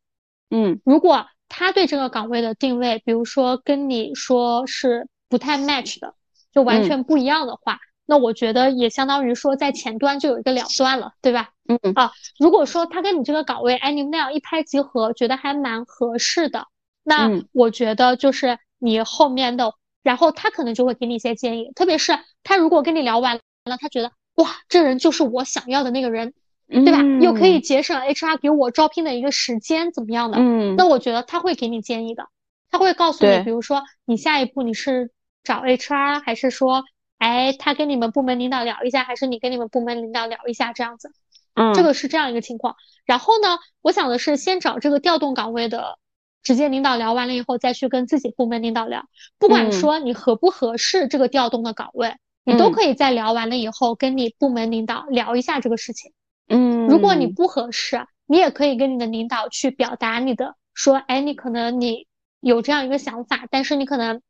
[0.85, 6.15] 如果他对这个岗位的定位，比如说跟你说是不太 match 的，
[6.53, 11.51] 就完全不一样的话，那我觉得也相当于说在前端就有一个了断了，对吧？
[11.69, 16.67] 嗯啊，如果说他跟你这个岗位，哎，你们俩一拍即合，觉得还蛮合适的。
[17.03, 26.35] 那我觉得就是你后面的，然后他可能就会给你一些建议，特别是他如果跟你聊完了，他觉得哇，这人就是我想要的那个人，
[26.69, 27.03] 对吧？
[27.21, 30.39] 又可以节省 HR 给我招聘的一个时间，怎么样的？
[30.39, 32.27] 嗯，那我觉得他会给你建议的，
[32.71, 35.11] 他会告诉你，比如说你下一步你是
[35.43, 36.85] 找 HR 还是说，
[37.19, 41.11] 哎，他跟你们部门领导聊一下，还是你跟你们部门领导聊一下这样子？
[41.55, 42.77] 嗯，这个是这样一个情况。
[43.05, 45.99] 然后呢，我想的是先找这个调动岗位的
[46.43, 49.05] 直接领导聊完了以后，再去跟自己部门领导聊。
[49.39, 56.13] 不管说你合不合适这个调动的岗位，你都可以在聊完了以后跟你部门领导聊一下这个事情。
[56.49, 62.07] 嗯，如果你不合适，你也可以跟你的领导去表达你的，说，哎，你可能你
[62.41, 64.23] 有这样一个想法，但是你可能，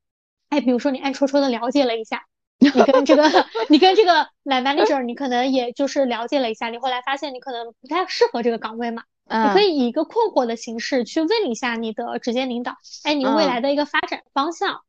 [0.49, 2.25] 哎，比如说你暗戳戳的了解了一下。
[2.59, 3.25] 你跟这个，
[3.69, 14.83] 你跟这个 manager，你可能也就是了解了一下，你后来发现你可能不太适合这个岗位嘛，你可以以一个困惑的形式去问一下你的直接领导，哎，你未来的一个发展方向，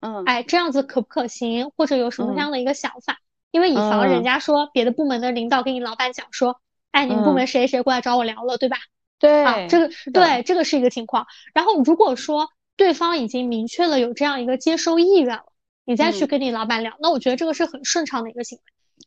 [0.00, 3.18] 嗯，哎，这样子可不可行，或者有什么样的一个想法？
[3.52, 6.60] 因为以防人家说别的部门的领导跟你老板讲说，
[6.92, 8.76] 哎，你们部门谁谁过来找我聊了，对吧？
[9.18, 11.26] 对，啊，这个对，这个是一个情况。
[11.52, 15.44] 然后如果说对方已经明确了有这样一个接收意愿了。
[15.84, 18.64] 你再去跟你老板聊，那我觉得这个是很顺畅的一个行为。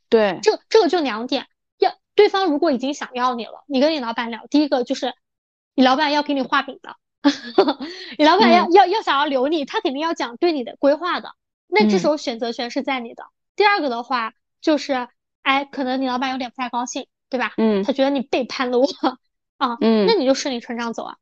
[0.10, 1.48] 对，这这个就两点，
[1.80, 5.14] 要对方如果已经想要你了，你跟你老板聊，第一个就是
[5.74, 6.98] 你老板要给你画饼的，
[8.20, 11.30] 你老板要要要想要留你，他肯定要讲对你的规划的，
[11.68, 13.24] 那这时候选择权是在你的。
[13.56, 15.08] 第二个的话就是，
[15.44, 17.54] 哎，可能你老板有点不太高兴，对吧？
[17.58, 18.88] 嗯，他觉得你背叛了我
[19.58, 21.16] 啊，嗯，那你就顺理成章走啊，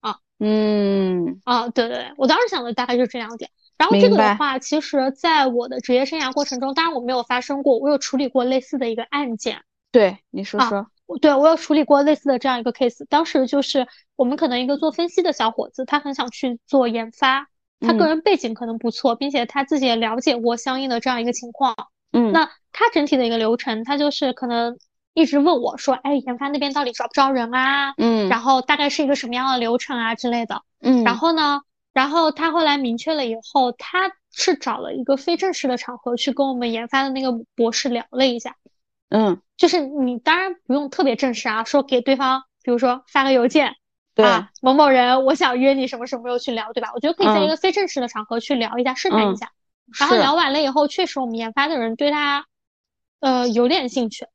[0.00, 3.50] 啊，嗯，啊，对对对，我当时想的大概就是这两点。
[3.78, 9.62] 然后这个的话，其实在我的职业生涯过程中，当然我没有发生过，我有处理过类似的一个案件。
[9.90, 10.86] 对，你说说。
[11.20, 13.04] 对，我有处理过类似的这样一个 case。
[13.08, 17.48] 当时就是我们可能一个做分析的小伙子，他很想去做研发，
[17.80, 21.74] 他个人背景可能不错，并且他自己也了解过相应的这样一个情况。
[22.12, 22.30] 嗯。
[22.32, 24.76] 那他整体的一个流程，他就是可能
[25.14, 28.28] 一直问我说：“哎，研发那边到底招不招人啊？”嗯。
[28.28, 30.62] 然后大概是一个什么样的流程啊之类的。
[30.80, 31.04] 嗯。
[31.04, 31.60] 然后呢？
[31.92, 38.54] 然后他后来明确了以后，他是找了一个非正式的场合去跟我们研发的那个博士聊了一下。
[39.08, 43.74] 嗯，就是你当然不用特别正式啊，说给对方，比如说发个邮件，
[44.14, 46.92] 对啊，某某人，我想约你什么什么时候去聊，对吧？
[46.94, 49.50] 我觉得可以在一个非正式的场合去聊一下，试探一下。
[49.98, 52.46] 然后聊完了以后，确实我们研发的人对他，
[53.18, 54.26] 呃，有点兴趣，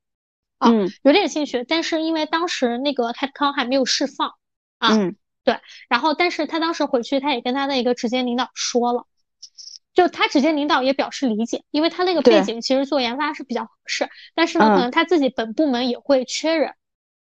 [0.58, 0.72] 啊，
[1.04, 1.64] 有点兴趣。
[1.68, 4.34] 但是因为当时那个泰康还没有释放，
[4.78, 4.90] 啊。
[5.44, 9.06] 对，然后但是他当时回去，他也跟他的一个直接领导说了，
[9.94, 16.74] 就他直接领导也表示理解，因为他那个背景其实做研发是比较合适，但是呢，可能他自己本部门也会缺人，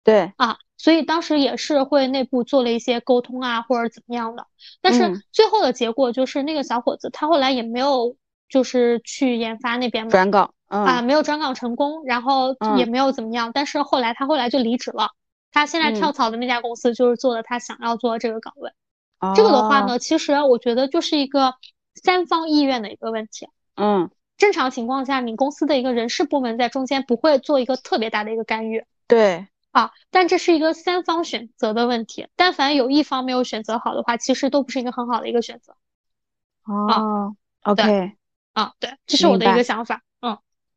[0.02, 0.32] 对。
[0.38, 4.46] 啊，所以当时也是会内部做了一些沟通啊，或者怎么样的，
[4.80, 8.16] 但是最后的结果就是那个小伙子他后来也没有
[8.48, 15.10] 就是去研发那边转岗啊，没有转岗成功，然后也没有怎么样，但是后来他后来就离职了。
[15.52, 18.70] 他现在跳槽的那家公司就是做的他想要做的这个岗位，
[19.34, 21.54] 这个的话呢，其实我觉得就是一个
[21.94, 23.48] 三方意愿的一个问题。
[23.76, 28.84] 嗯，正常情况下，你公司的一个人事部门在中间不会做一个特别大的一个干预。
[29.06, 35.74] 对，啊，但这是一个三方选择的问题，但凡有一方没有选择好的话，其实都不是一个很好的一个选择。
[36.64, 38.16] 哦，OK，
[38.52, 40.02] 啊，对，这是我的一个想法。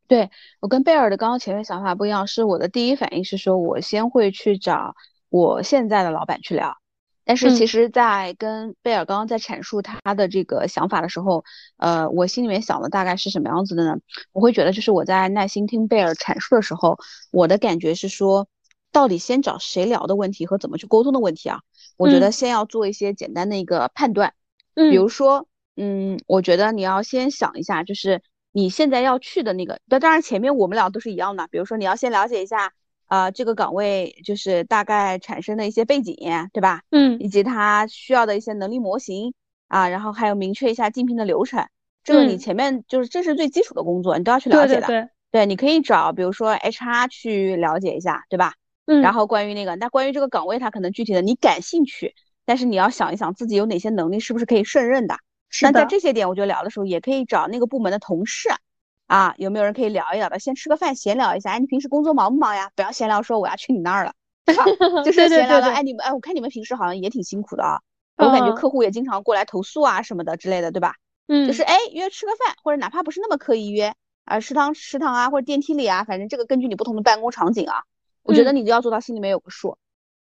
[0.10, 4.96] 对我跟贝尔的刚刚前面想法不一样，是我的第一反应是说，我先会去找
[5.30, 6.76] 我现在的老板去聊。
[7.24, 11.46] 但是其实，在跟贝尔刚刚在阐述他的这个想法的时候，
[11.78, 14.00] 呃，我心里面想的大概是什么样子的呢？
[14.32, 16.98] 我会觉得，就是我在耐心听贝尔阐述的时候，
[17.32, 18.48] 我的感觉是说，
[18.92, 21.60] 到底先找谁聊的问题和怎么去沟通的问题啊？
[21.98, 24.34] 我觉得先要做一些简单的一个判断，
[24.74, 28.24] 比如说，嗯，我觉得你要先想一下，就是。
[28.60, 31.48] 你现在要去的那个，那当然前面我们俩都是一样的。
[31.50, 32.74] 比如说，你要先了解一下，
[33.06, 36.14] 啊，这个岗位就是大概产生的一些背景，
[36.52, 36.82] 对吧？
[36.92, 39.34] 嗯，以及它需要的一些能力模型
[39.70, 41.66] 啊，然后还有明确一下竞聘的流程。
[42.04, 44.88] 这个你前面就是这是最基础的工作，你都要去了解的。
[44.88, 45.10] 对对对。
[45.32, 48.56] 对，你可以找比如说 HR 去了解一下，对吧？
[48.88, 49.02] 嗯。
[49.02, 52.14] 然后关于那个，那关于这个岗位，它可能具体的你感兴趣，
[52.46, 55.16] 但是你要想一想自己有哪些能力，是不是可以胜任的。
[55.62, 58.50] 那在这些点，我觉得聊的时候也可以找那个部门的同事
[59.08, 60.38] 啊，有没有人可以聊一聊的？
[60.38, 61.52] 先吃个饭，闲聊一下。
[61.52, 62.70] 哎，你平时工作忙不忙呀？
[62.76, 64.14] 不要闲聊说我要去你那儿了，
[65.04, 65.72] 就是闲聊的。
[65.72, 67.80] 哎，你们哎，我看你们平时好像也挺辛苦的啊，
[68.18, 70.94] 我感觉客户也经常过来投诉啊什么的之类的，对吧？
[71.28, 73.94] 嗯，就是哎约吃个饭，或者哪怕不是那么刻意约
[74.26, 77.82] 啊，食堂食堂啊或者电梯里啊，反正这个根据你不同的办公场景啊，
[78.22, 79.78] 我觉得你就要做到心里面有个数。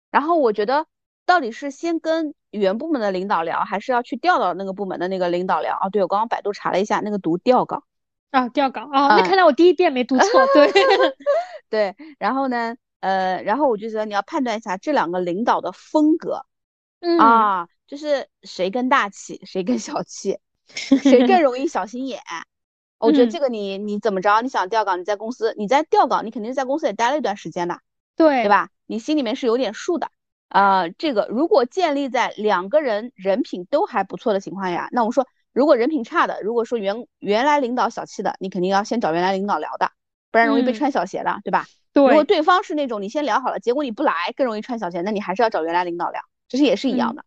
[0.09, 0.85] 然后我觉得。
[1.27, 5.89] 到底是先跟原部门的领导聊，还是要去调到那个部门的那个领导聊啊？
[5.89, 7.83] 对我刚刚百度查了一下，那个读调岗
[8.31, 10.47] 啊，调岗啊，那看来我第一遍没读 错。
[10.55, 10.71] 对
[11.69, 16.45] 对，然后呢，呃，然后我就觉得你要判断一下这两个领导的风格
[17.19, 22.21] 啊，就是谁更大气，谁更小气，谁更 容易小心眼
[22.99, 24.41] 我觉得这个你你怎么着？
[24.41, 27.79] 你想调岗，你在公司，你在调岗，你肯定是在公司也待了一段时间的，
[28.15, 28.69] 对对吧？
[28.85, 30.09] 你心里面是有点数的。
[30.49, 39.91] 呃，这个如果建立在两个人人品都还不错的情况下，那我说如果人品差的，如果说原原来领导小气的，你肯定要先找原来领导聊的，
[40.31, 41.65] 不然容易被穿小鞋的，对吧？
[41.93, 42.07] 对。
[42.07, 47.25] 如果对方是那种你先聊好了，结果你不来，更容易穿小鞋，那你还是要找原来领导聊，其实也是一样的，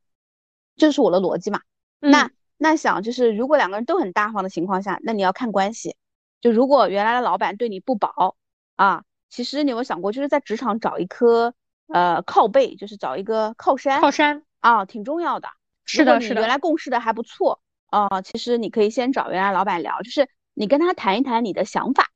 [0.76, 1.60] 这是我的逻辑嘛。
[1.98, 5.96] 那那想就是如果两个人都很大方的情况下，那你要看关系。
[6.40, 8.36] 就如果原来的老板对你不薄
[8.76, 11.52] 啊，其实你有没有想过，就是在职场找一颗
[11.92, 15.48] 呃靠背，就是找一个靠山，靠山啊，挺重要的。
[15.84, 16.40] 是的，是的。
[16.40, 22.06] 原来共事的还不错啊，其实你可以先找原来老板聊，就是你跟他谈一谈你的想法，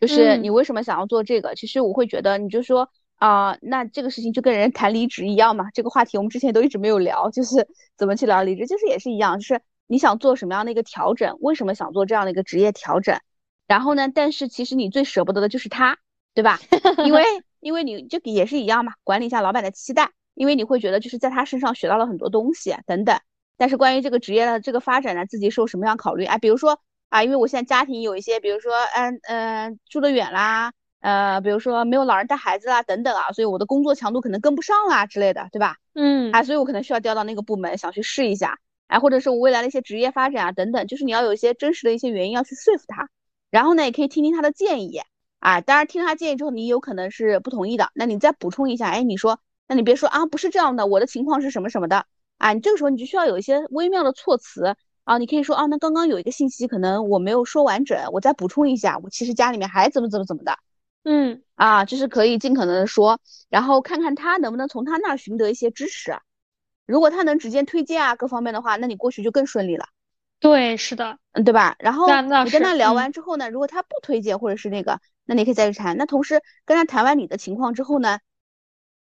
[0.00, 1.54] 就是你为什么想要做这个。
[1.54, 5.70] 其实我会觉得，你就说啊，那这个事情就跟人谈离职一样嘛。
[5.72, 7.66] 这个话题我们之前都一直没有聊，就是
[7.96, 13.18] 怎么去聊离职，就是也是一样，就是你想做什么样的一个调整，为什么想做这样的一个职业调整。
[13.66, 14.08] 然后呢？
[14.14, 15.96] 但是其实你最舍不得的就是他，
[16.34, 16.60] 对吧？
[17.06, 17.24] 因为
[17.64, 23.18] 因为你就也是一样嘛，管理一下老板的期待，因为你会觉得就是在他身上学到了很多东西等等。
[23.56, 26.36] 但是关于这个职业的这个发展呢，自己受什么样考虑啊？
[26.36, 35.76] 比如说啊，因为我现在家庭有一些，比如说嗯嗯住得远啦，呃，比如说没有老人带孩子啦等等啊，所以我的工作强度可能跟不上啦之类的，对吧？
[35.94, 38.58] 嗯，啊，所以我可能需要调到那个部门，想去试一下，
[38.88, 43.08] 哎，或者是我未来的一些职业发展啊等等，就是你要有一些真实的一些原因要去说服他。
[43.50, 45.00] 然后呢，也可以听听他的建议，
[45.44, 49.38] 啊，当然听他建议之后，你有可能是不同意的，那你再补充一下，哎，你说，
[49.68, 52.06] 那你别说啊，不是这样的，我的情况是什么什么的，
[52.38, 54.74] 啊，你这个时候你就需要有一些微妙的措辞，
[55.04, 60.56] 啊，你可以说啊，那刚刚有一个信息可能我没有说完整，我再补充一下，我其实家里面还怎么怎么怎么的，
[61.02, 63.20] 嗯，啊，就是可以尽可能的说，
[63.50, 66.16] 然后看看他能不能从他那儿寻得一些支持，
[66.86, 69.84] 如果他能直接推荐啊，各方面的话，那你过去就更顺利了。
[70.40, 71.76] 对，是的，嗯，对吧？
[71.78, 72.06] 然后
[72.44, 75.96] 你跟他聊完之后呢，如果他不推荐或者是那个，那你可以再去谈。
[75.96, 78.18] 那同时跟他谈完你的情况之后呢，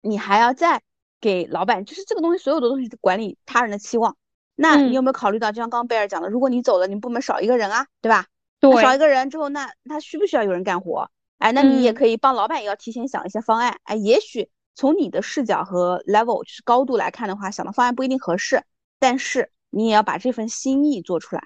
[0.00, 0.82] 你还要再
[1.20, 4.16] 给老板，就是这个东西，所有的东西管理他人的期望。
[4.54, 8.26] 那你有没有考虑到，就像刚刚贝尔讲的，如果你走了，你部门少一个人啊，对吧？
[8.60, 11.10] 对，少一个人之后，那他需不需要有人干活？
[11.38, 13.78] 哎，那你也可以帮老板，也要提前想一些方案。
[13.84, 18.62] 哎，也许从你的视角和 level 就是高度来看的话，想的方案不一定合适，
[18.98, 19.50] 但是。
[19.74, 21.42] 你也要把这份心意做出来，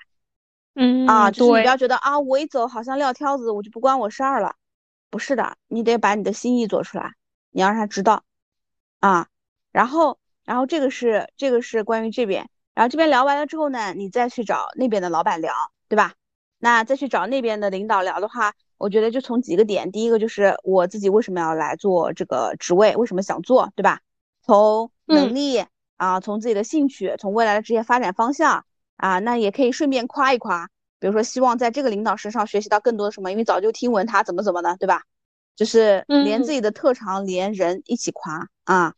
[0.75, 4.57] 嗯啊，就是你不要觉得啊，我一走好像撂挑子，我就不关我事儿了，
[5.17, 7.15] 不是的，你得把你的心意做出来，
[7.51, 8.23] 你要让他知道，
[9.01, 9.29] 啊，
[9.73, 15.55] 然后，然后这个是这个是关于这边，然后这边聊完了之后呢，你再去找那边的老板聊，
[15.89, 16.13] 对吧？
[16.59, 24.01] 那再去找那边的领导聊的话，我觉得就从几个点，第一个就是我自己为什么要来做这个职位，为什么想做，对吧？
[24.43, 25.65] 从能力。
[25.99, 28.67] 啊，从自己的兴趣，从未来的职业发展方向
[28.99, 30.69] 啊，那也可以顺便夸一夸，
[30.99, 35.03] 比如说希望在这个领导身上学习到更多的什么，因为早就听闻他怎么怎么的，对吧？
[35.55, 38.95] 就是连自己的特长连人一起夸啊，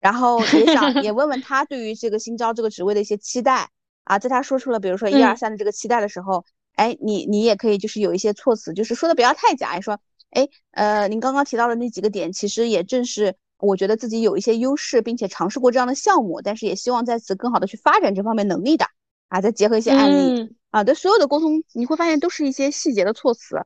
[0.00, 3.70] 然后也想 也问问他对于这个新招这个职位的一些期待
[4.04, 6.44] 啊，在他说出了比如说一二三的这个期待的时候，
[6.74, 13.34] 哎，你你也可以就是有一些措辞，就是说的不要太假，说，哎，呃，您刚刚提到的那几个点，其实也正是。
[13.62, 18.86] 我觉得自己有一些优势，并且尝试过这样的项目，但是也希望在此更好的去发展这方面能力的
[19.28, 23.64] 啊，再结合一些案例啊，对所有的沟通，你会发现都是一些细节的措辞。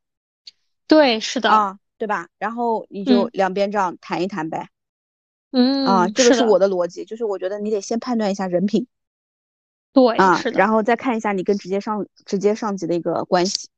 [0.86, 2.28] 对，是的啊，对吧？
[2.38, 4.68] 然后你就两边这样谈一谈呗。
[5.52, 8.86] 嗯啊，这个是我的逻辑，就是我觉得你得先判断一下人品。
[9.92, 10.58] 对，啊，是的。
[10.58, 13.68] 然后再看一下你跟直接上直接上级的一个关系。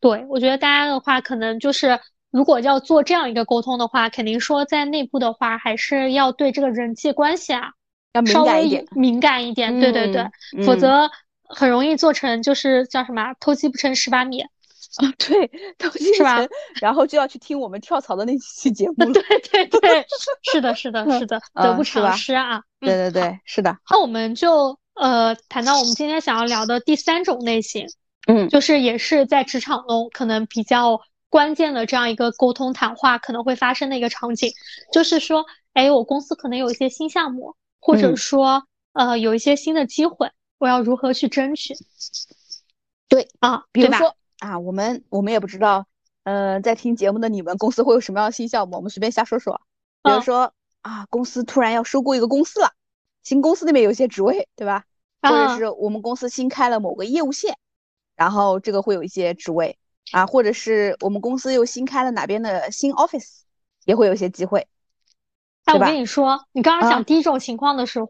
[0.00, 1.98] 对，我觉得大家的话可能就是。
[2.30, 7.70] 如果要做这样一个沟通的话，肯定说在内部的话，还是要对这个人际关系啊，
[8.12, 9.80] 要稍微敏感一点。
[9.80, 10.30] 对对对，
[10.62, 11.10] 否则
[11.48, 14.42] 很容易做成就是叫什么偷鸡不成蚀把米。
[14.42, 16.46] 啊，对，偷鸡是吧？
[16.80, 18.94] 然后就要去听我们跳槽的那几期节目。
[19.12, 20.06] 对对对，
[20.50, 22.62] 是的，是的，是的，得不偿失啊。
[22.80, 23.76] 对对对，是的。
[23.90, 27.86] 那我们就呃谈到我们今天想要聊的第三种类型，
[28.26, 31.00] 嗯，就是也是在职场中可能比较。
[31.30, 34.50] 关键的这样一个沟通谈话可能会发生的一个场景，
[34.90, 35.44] 就是说，
[35.74, 41.74] 哎，我公司可能有一些新项目，或者说，呃，有一些新的机会，我要如何去争取？
[43.08, 45.86] 对啊，比如说啊，我们我们也不知道，
[46.24, 48.76] 呃，在听节目的你们公司会有什么样的新项目？
[48.76, 49.60] 我们随便瞎说说。
[50.02, 50.52] 比如说
[50.82, 52.72] 啊，公司突然要收购一个公司了，
[53.22, 54.84] 新公司那边有一些职位，对吧？
[55.22, 57.56] 或者是我们公司新开了某个业务线，
[58.14, 59.78] 然后这个会有一些职位。
[60.10, 63.40] 啊，或者是我们公司又新开了哪边的新 office，
[63.84, 64.66] 也会有一些机会。
[65.66, 68.08] 哎，我跟你说，你刚刚讲第一种情况的时候，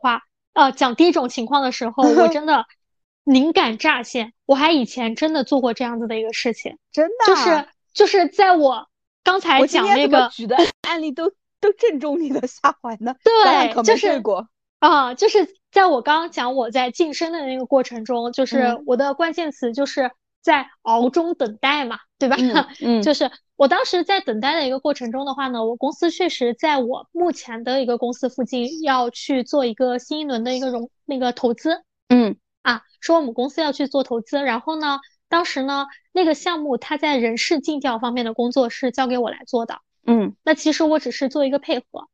[0.58, 2.66] 呃，讲第一种情况的时候，我真的
[3.22, 8.88] 灵感乍现，我还以前真的做过这样子的一个事情，真的，就是就是在我
[9.22, 11.30] 刚才讲那个举的案例都
[11.60, 14.48] 都正中你的下怀呢，对，就是过。
[14.80, 20.10] 啊，就是在我刚刚讲我在晋升的那个过程中，就是我的关键词就是
[20.40, 22.36] 在熬中等待嘛，对吧？
[22.80, 32.36] 嗯，就是我当时在等待的一个过程中的话呢，我公司确实在我目前的一个公司附近要去做一个新一轮的一个融那个投资，嗯。
[32.62, 34.98] 啊，说我们公司要去做投资，然后呢，
[35.30, 42.08] 当时呢，那个项目它在人事尽调方面的工作是交给我来做的，嗯，那其实我只是做一个配合。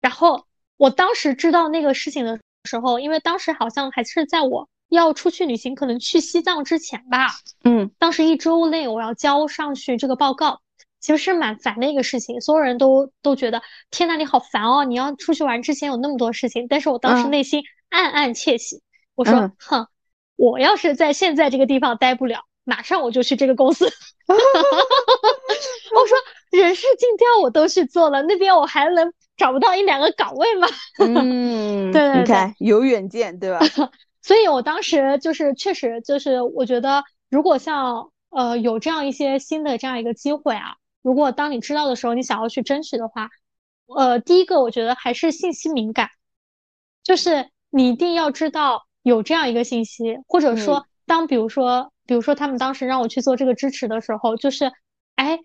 [0.00, 0.46] 然后
[0.78, 7.28] 我当时知道那个事情的时候，因为当时好像还是在我要出去旅行，可能去西藏之前吧，
[7.64, 10.60] 嗯，当时一周内我要交上去这个报告，
[11.00, 18.82] 其实是蛮烦的一个事情，所有人都都觉得天呐，你好烦哦，你要出去玩之前有那么多事情，但是我当时内心暗暗窃喜。
[19.14, 19.86] 我说，哼，
[20.36, 23.86] 我要是在现在这个地方待不了，马上我就去这个公司。
[25.92, 26.16] 我说，
[26.50, 30.68] 人事尽调我都去做了，那边我还能找不到一两个岗位吗？
[30.98, 33.60] 嗯，对对对，你看有远见，对吧？
[34.22, 43.28] 所以我当时就是确实就是，我觉得如果像呃有这样一些新的这样一个机会啊，如果当你知道的时候，你想要去争取的话，
[43.86, 46.08] 呃，第一个我觉得还是信息敏感，
[47.02, 48.86] 就是你一定要知道。
[49.02, 54.70] 有这样一个信息，或者说，当比如说，比如说他们当时让我去做这个支持的时候，就是，
[55.14, 55.38] 哎，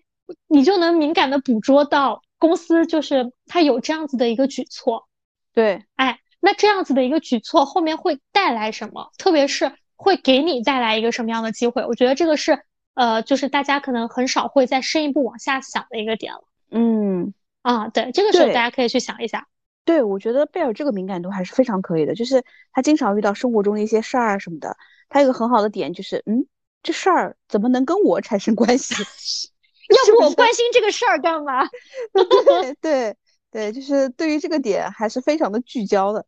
[0.46, 5.08] 你就能敏感的捕捉到公司就是他有这样子的一个举措，
[5.54, 9.10] 对，哎，那这样子的一个举措后面会带来什么？
[9.18, 11.84] 特别是会给你带来一个什么样的机会？
[11.84, 12.62] 我觉得这个是，
[12.94, 16.44] 呃，就是大家可能很少会再深一步往下想的一个点了。
[16.70, 19.46] 嗯，啊，对，这个时候大家可以去想一下。
[19.84, 24.76] 对，我觉得贝尔这个敏感度还是非常可以的，就是他经常遇到生活中的一些事儿啊什么的，
[25.08, 26.46] 他有个很好的点就是，嗯，
[26.82, 28.94] 这事儿怎么能跟我产生关系？
[29.88, 31.64] 要不我关心这个事儿干嘛？
[32.12, 33.16] 对对
[33.50, 36.26] 对，就是对于这个点还是非常的聚焦的。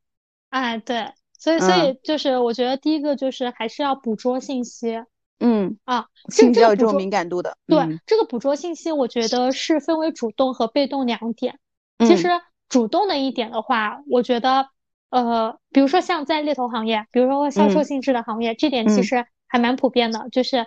[0.51, 5.03] 哎，对，所以所以就是我觉得第一个就是还是要捕捉信息。
[5.41, 7.57] 嗯啊，信息要有这种敏感度的。
[7.67, 11.59] 对，这个捕捉信息，我觉得是分为主动和被动两点。
[12.07, 12.29] 其实。
[12.69, 14.69] 主动的一点的话，我觉得，
[15.09, 20.29] 呃，比如说像在猎头行业，比如说销售性质的行业，这点其实还蛮普遍的。
[20.31, 20.67] 就是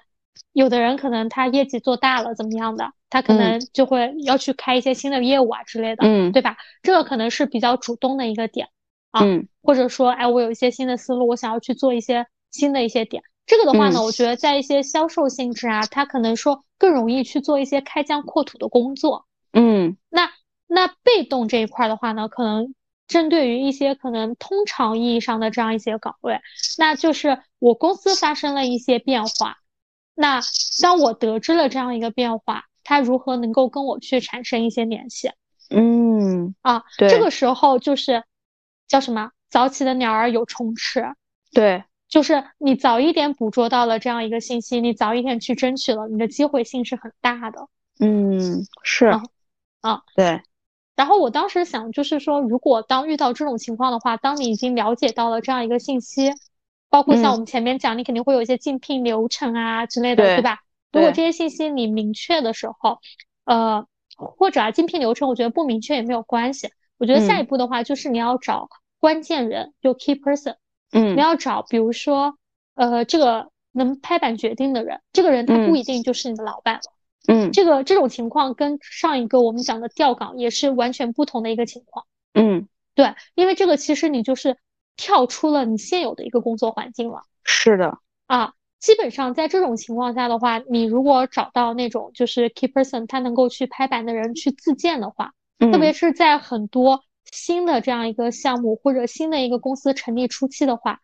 [0.51, 6.57] 有的人可能他业绩做大了，怎么样的，他可能就会要去开一些新的业务啊之类的，嗯，对吧？
[6.81, 8.69] 这个可能是比较主动的一个点
[9.11, 9.21] 啊，
[9.61, 13.21] 或者说，哎，我有一些新的思路，我想要去做一些新的一些点。
[13.45, 20.31] 这个的话呢，我觉得在一些销售性质啊，他可能说更容易去做一些开疆扩土的工作，嗯，那。
[20.73, 22.73] 那被动这一块的话呢，可能
[23.05, 26.39] 针对于一些可能通常意义上的这样一些岗位，
[26.77, 29.57] 那就是我公司发生了一些变化，
[30.15, 30.39] 那
[30.81, 35.31] 当我得知了这样一个变化，它如何能够跟我去产生一些联系？
[35.69, 38.25] 嗯，啊，这个时候就是
[38.85, 39.31] 叫什么？
[39.49, 41.05] 早起的鸟儿有虫吃，
[41.53, 47.69] 对，就是你早一点捕捉到了这样一个信息，你早一点去争取了，你的机会性是很大的。
[48.01, 49.05] 嗯，是，
[49.79, 50.41] 啊，对。
[50.97, 56.33] 然后我当时想，就是说，如果当遇到这种情况的话，当你已经了解到了这样一个信息，
[56.89, 60.59] 包括像我们前面讲，你肯定会有一些竞聘流程啊之类的，对吧？
[60.91, 62.99] 如果这些信息你明确的时候，
[63.45, 63.85] 呃，
[64.15, 66.69] 或者啊，竞聘流程我觉得不明确也没有关系。
[66.97, 68.69] 我觉得下一步的话，就是你要找
[68.99, 70.55] 关键人，就 key person，
[70.91, 72.37] 嗯，你要找，比如说，
[72.75, 76.81] 呃，这个能拍板决定的人，这个人他不一定就是你的老板了。
[77.27, 82.05] 嗯，这个这种情况跟上一个我们讲的调岗也是完全不同的一个情况。
[82.33, 84.57] 嗯，对，因为这个其实你就是
[84.95, 87.21] 跳出了你现有的一个工作环境了。
[87.43, 100.99] 是的，啊，基本上在这种情况下的话，你如果找到那种就是 key person，他能够去拍板的人去自荐的话，特别是在很多新的这样一个项目或者新的一个公司成立初期的话，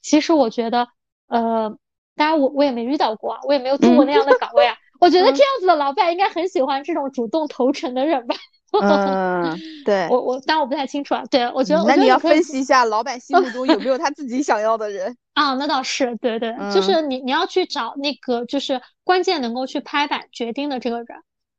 [0.00, 0.88] 其实我觉得，
[1.28, 1.76] 呃，
[2.16, 4.74] 当然我我也没遇到过啊，我也没有做过那样的岗位啊。
[4.98, 8.34] 我觉得这样子的老板应该很喜欢这种主动投诚的人吧？
[8.72, 11.22] 嗯，对，我我，但我不太清楚啊。
[11.30, 15.54] 对，我觉得，那你要分析一下老板心目中有没有他自己想要的人 啊？
[15.54, 21.06] 那倒是，对对，就是你你要去找那个就是关键能够去拍板决定的这个人。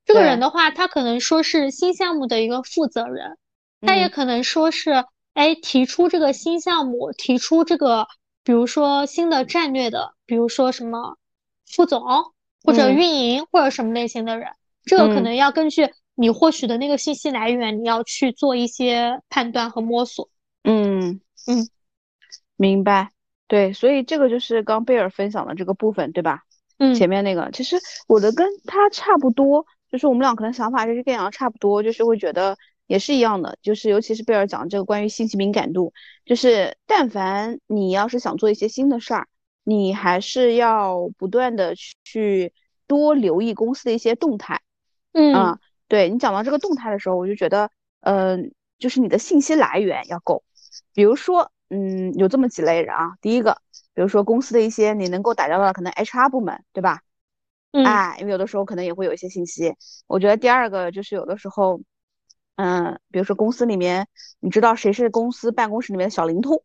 [0.06, 3.38] 这个人的话，他可能说是新项目的一个负责人，
[3.82, 8.08] 他也可能说是哎提出这个新项目，提出这个
[8.44, 11.18] 比如说新的战略的，比如说什么
[11.68, 12.04] 副总。
[12.62, 14.50] 或者运营或者什么类型的人，
[14.84, 15.90] 这个可能要根据
[16.20, 20.30] 你获取的那个信息来源，你要去做一些判断和摸索。
[20.64, 21.70] 嗯嗯，
[22.58, 23.12] 明白。
[23.48, 26.44] 对，所以这个就是刚贝尔分享的这个部分，对吧？
[26.78, 35.94] 嗯，前面那个其实我的跟他差不多，就是我们俩可能想法就是跟杨差不多，就是会觉得也是一样的，就是尤其是贝尔讲这个关于信息敏感度，
[36.26, 39.28] 就是但凡你要是想做一些新的事儿，
[39.64, 42.54] 你还是要不断的去
[42.88, 44.62] 多留意公司的一些动态。
[45.12, 45.60] 嗯啊，
[45.90, 47.70] 对你讲到这个动态的时候，我就觉得，
[48.00, 50.44] 嗯，就是你的信息来源要够，
[50.94, 53.58] 比如说，嗯，有这么几类人啊，第一个。
[53.96, 57.02] 比如说公司的一些你能够打交道的可能 HR 部门，对吧？
[57.72, 59.76] 嗯，哎，因为有的时候可能也会有一些信息。
[60.08, 61.82] 我觉得第二个就是有的时候，
[62.56, 64.08] 嗯，比如说公司里面，
[64.40, 66.64] 你知道谁是公司办公室里面的小灵通？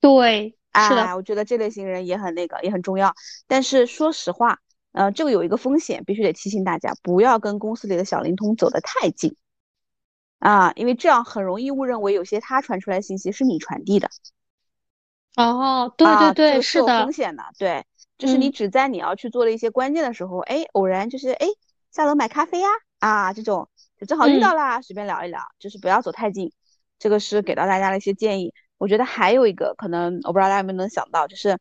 [0.00, 3.12] 对，是的，我觉得这类型人也很那个，也很重要。
[3.48, 4.60] 但是说实话，
[4.92, 9.36] 呃，这个有一个风险，必须得提醒大家，不要跟公司里的小灵通走得太近。
[10.38, 14.08] 啊，因为这样很容易误认为有些他传出来信息是你传递的。
[15.36, 17.84] 哦，对对对，是的，风险的，对，
[18.16, 21.46] 就是你只在你要去做的一些关键的时候，哎，偶然就是哎
[21.92, 22.68] 下楼买咖啡呀，
[22.98, 23.68] 啊，这种
[23.98, 26.52] 就正好遇到啦，随便聊一聊，就是不要走太近，
[26.98, 28.52] 这个是给到大家的一些建议。
[28.78, 31.58] 我觉得还有一个可能，我不知道大家有没有能想到，就是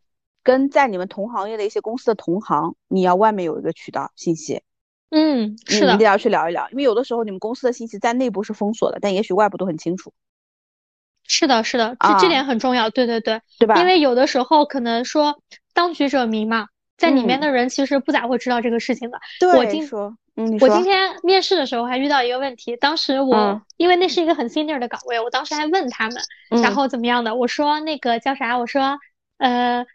[0.48, 4.62] 跟在你们同行业的一些公司的同行，你要外面有一个渠道信息，
[5.10, 10.14] 嗯，是的，一定要去聊一聊，因为有的时候你们公司的信息在内部是封锁的，但也许外部都很清楚。
[11.28, 13.78] 是的，是的，这这点很重要，对对对，对吧？
[13.82, 15.41] 因为有的时候可能说
[15.74, 16.68] 当局者迷嘛，
[16.98, 19.20] 在里面的人其实不咋会知道这个事情的。
[19.54, 26.24] 我今说，嗯，我今天面试的时候还遇到一个问题，当时我因为那是一个很 senior 的岗位，我当时还问他们，
[26.64, 27.36] 然后怎么样的？
[27.36, 28.58] 我说那个叫啥？
[28.58, 28.98] 我说
[29.38, 29.86] 呃，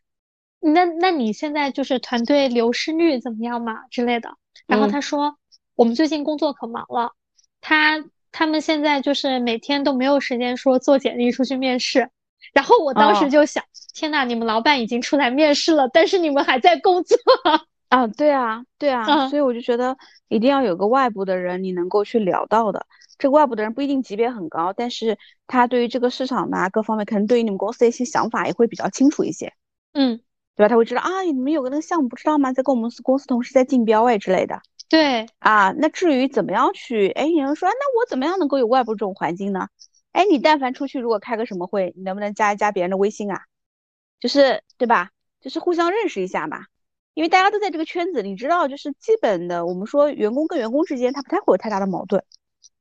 [0.62, 4.30] 那那你现在就是团队流失率怎么样嘛之类的？
[4.66, 5.36] 然后他说
[5.74, 7.12] 我们最近工作可忙了，
[7.60, 8.04] 他。
[8.34, 12.08] 他们现在就是每天都没有时间说做简历出去面试，
[12.54, 17.18] 然后我当时就想，天呐，你们老板已经出来面试了，但是你们还在工作
[17.90, 18.06] 啊？
[18.06, 19.94] 对啊，对啊，所以我就觉得
[20.28, 22.86] 一定要有个外部的人，你能够去聊到的。
[23.18, 29.52] 这个外部的人不一定级别很高，但是他对于这个市场的各方面，可能对于你们公司的一些想法也会比较清楚一些。
[29.92, 30.20] 嗯，
[30.55, 30.68] 对吧？
[30.68, 32.53] 他会知道啊，你们有个那个项目不知道吗？
[32.53, 34.61] 在跟我们公司同事在竞标哎之类的。
[34.88, 39.68] 对啊，那至于怎么样去，哎，有人说，那我怎么样能够有外部这种环境呢？
[40.12, 43.40] 哎，你但凡出去，如果开个什么会，你能不能加一加别人的微信啊？
[44.20, 45.11] 就是对吧？
[45.40, 46.66] 就是互相认识一下嘛。
[47.14, 52.22] 因为大家都在这个圈子，你知道，就是基本的，我们说员工跟员工之间，他不太会有太大的矛盾。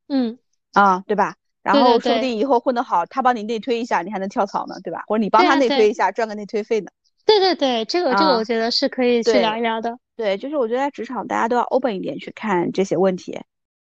[0.08, 0.38] 嗯，
[0.74, 1.36] 啊，对吧？
[1.64, 5.04] 然后说不定以后混得好，他帮你内推一下，你还能跳槽呢，对吧？
[5.08, 6.92] 或者你帮他内推一下，赚个内推费呢。
[7.40, 9.98] 对对对，这个这个我觉得是可以去聊一聊的。
[10.18, 13.40] 对，就是我觉得在职场大家都要 open 一点去看这些问题，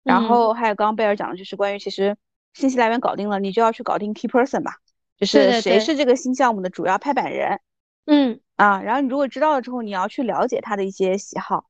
[0.03, 2.17] 然后还有刚刚贝尔讲的就是关于其实
[2.53, 4.73] 信息来源搞定了，你就要去搞定 key person 吧，
[5.17, 7.61] 就是谁是这个新项目的主要拍板人，
[8.07, 8.41] 嗯。
[8.57, 11.67] 啊，然后你如果知道了之后，你要去了解他的一些喜好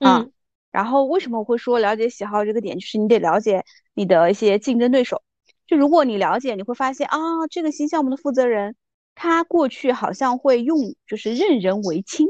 [0.00, 0.26] 啊，
[0.72, 3.64] 然后为什么我会说了解喜好这个点，就是你得了解
[3.94, 5.22] 你的一些竞争对手，
[5.68, 7.16] 就如果你了解，你会发现啊，
[7.48, 8.74] 这个新项目的负责人
[9.22, 12.26] 他过去好像会用就是任人唯亲，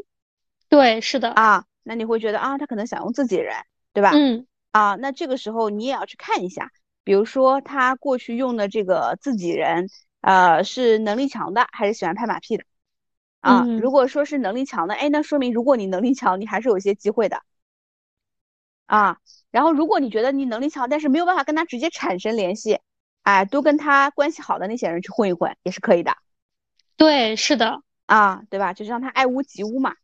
[0.68, 1.64] 对，是的啊。
[1.82, 3.56] 那你会觉得啊，他可能想用自己人，
[3.94, 4.10] 对吧？
[4.14, 6.70] 嗯，啊，那这个时候你也要去看一下，
[7.02, 9.88] 比如说他过去用的这个自己人，
[10.20, 12.64] 呃，是能力强的还是喜欢拍马屁的？
[13.40, 17.40] 啊，如果说是能力强的，哎，那说明如果你能力强，你还是有些机会的。
[18.84, 19.16] 啊，
[19.50, 22.80] 然后如果你觉得你能力强，但是没有办法跟他直接产生联系，
[23.22, 26.14] 哎，多跟他关系好的那些人去混一混也是可以的。
[27.02, 28.72] 对，是的，啊，对吧？
[28.72, 29.96] 就是让他爱屋及乌嘛。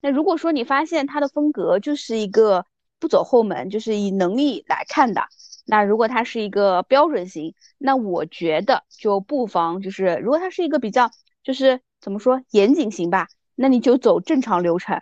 [0.00, 2.64] 那如果说你发现他的风格就是一个
[3.00, 5.22] 不走后门，就是以能力来看的，
[5.66, 11.10] 那如果他是一个标准型，那我觉得就不妨就是，如果他是一个比较
[11.42, 13.26] 就是怎么说严谨型吧，
[13.56, 15.00] 那你就走正常流程，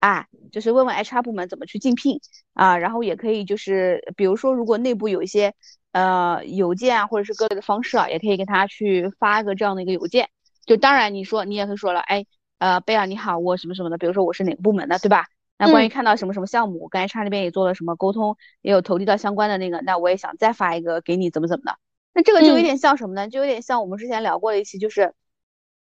[0.00, 2.20] 哎，就是问问 HR 部门怎么去竞聘
[2.52, 5.54] 啊，然后也可以就是比如说如果内部有一些
[5.92, 10.28] 呃邮件啊或者是各类的方式啊，也可以给他去发一个这样的一个邮件，
[10.66, 12.26] 就当然你说你也会说了，哎。
[12.58, 15.26] 呃，贝尔你好，我什么什么的，比如说我是哪个部门的，对吧？
[15.58, 21.76] 那关于看到什么什么项目，我跟 HR 那边也做了什么沟通，也有投递到相关的那个，那我也想再发一个给你，怎么怎么的？
[22.14, 23.28] 那这个就有点像什么呢？
[23.28, 25.12] 就有点像我们之前聊过的一期，就是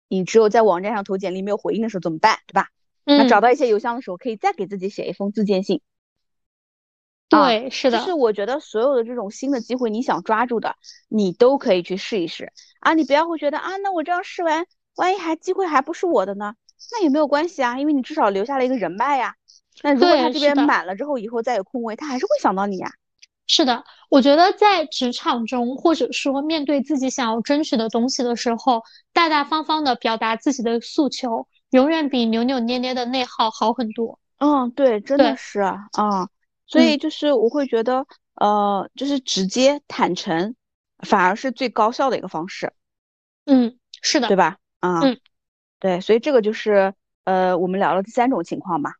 [0.10, 2.68] 你只有在网站上投简历没有回应的时候怎么办，对吧？
[3.06, 5.80] 那找到一些邮箱的时候，可以再给自己写一封自荐信。
[7.30, 8.00] 对，是的。
[8.00, 10.76] 就是我觉得所有的这种新的机会，你想抓住的，
[11.08, 12.94] 你都可以去试一试啊！
[12.94, 14.66] 你不要会觉得啊，那我这样试完。
[14.96, 16.56] 万一还机会还不是我的呢？
[16.92, 19.36] 那也没有关系啊，因为你至少留下了一个人脉呀。
[19.82, 22.92] 那如果他这边满了之后，以后再有空位，他还是会想到你呀。
[23.48, 34.20] 是的，我觉得在职场中，或者说面对自己想要争取的东西的时候，大大方方的表达自己的诉求，永远比扭扭捏捏的内耗好很多。
[34.38, 36.28] 嗯，对，真的是啊，
[36.70, 38.06] 所以就是我会觉得，
[38.36, 40.56] 呃，就是直接坦诚，
[41.00, 42.72] 反而是最高效的一个方式。
[43.46, 44.58] 嗯，是的，对吧？
[44.80, 45.20] 啊，嗯，
[45.80, 46.94] 对，所以这个就是
[47.24, 48.94] 呃，我们聊了第三种情况吧。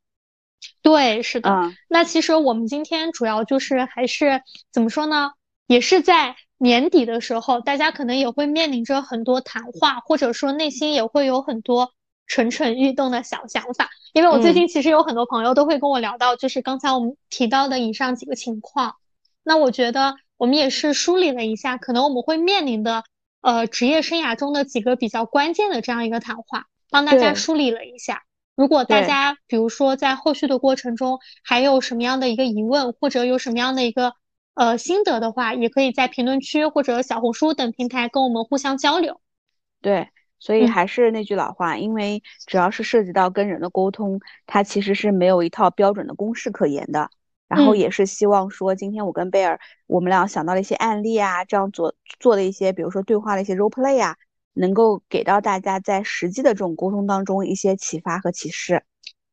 [0.82, 1.72] 对，是的。
[1.88, 4.42] 那其实我们今天主要就是还是
[4.72, 5.32] 怎么说呢？
[5.68, 11.94] 也是在年底的时候，大家可能也会面临着很多谈话，或者说内心也会有很多
[12.30, 13.90] 蠢蠢欲动的小想法。
[14.14, 18.96] 因为我最近其实有很多朋友都会跟我聊到，就是刚才我们提到的以上几个情况。
[19.44, 23.04] 那我觉得我们也是梳理了一下，可能我们会面临的
[23.42, 28.24] 呃职业生涯中的几个比较关键的这样一个谈话，帮大家梳理了一下。
[28.56, 34.14] 如果大家比如说在后续的过程中还有什么样的一个疑问，或者有什么样的一个
[34.54, 39.22] 呃心得的话，也可以在评论区或者小红书等平台跟我们互相交流。
[39.82, 40.10] 对，
[40.40, 47.10] 所以还是那句老话，因为只要是涉及到跟人的沟通，它其实是没有一套标准的公式可言的。
[47.48, 54.16] 然后也是希望说，今天我跟贝尔我们俩想到了一些案例啊，这样做做的一些，比如说对话的一些 role play 啊。
[54.56, 58.84] 能够给到大家在实际的这种沟通当中一些启发和启示。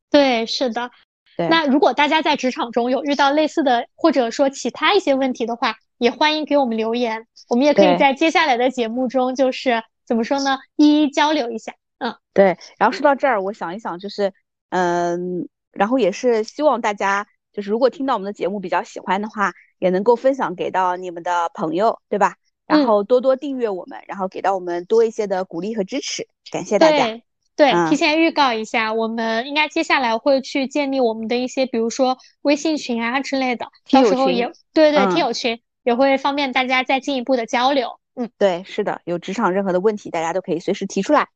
[0.09, 0.89] 对，是的。
[1.37, 1.49] 对。
[1.49, 11.75] 那如果大家在职场中有遇到类似的或者说其他一些问题的话，也欢迎给我们留言，我们也可以在接下来的节目中，就是怎么说呢，一一交流一下。
[11.99, 12.57] 嗯，对。
[12.79, 14.33] 然后说到这儿，我想一想，就是，
[14.71, 22.37] 嗯，然后也是希望大家，就是如果听到我们的节目比较喜欢的话，也能够分享给到你们的朋友，对吧？
[22.67, 27.21] 然后多多订阅我们，然后给到我们多一些的鼓励和支持，感谢大家。
[27.55, 37.99] 对，提前预告一下，我们应该接下来会去建立我们的一些，比如说微信群啊之类的，到时候也对对，听友群也会方便大家再进一步的交流。
[38.17, 41.29] 嗯，对，是的，有职场任何的问题，大家都可以随时提出来。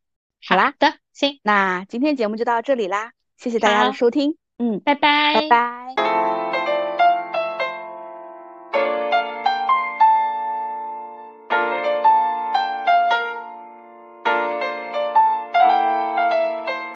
[0.42, 4.36] 好啦的，行，那今天节目就到这里啦，谢谢大家的收听。
[4.58, 6.29] 嗯，拜拜，拜拜。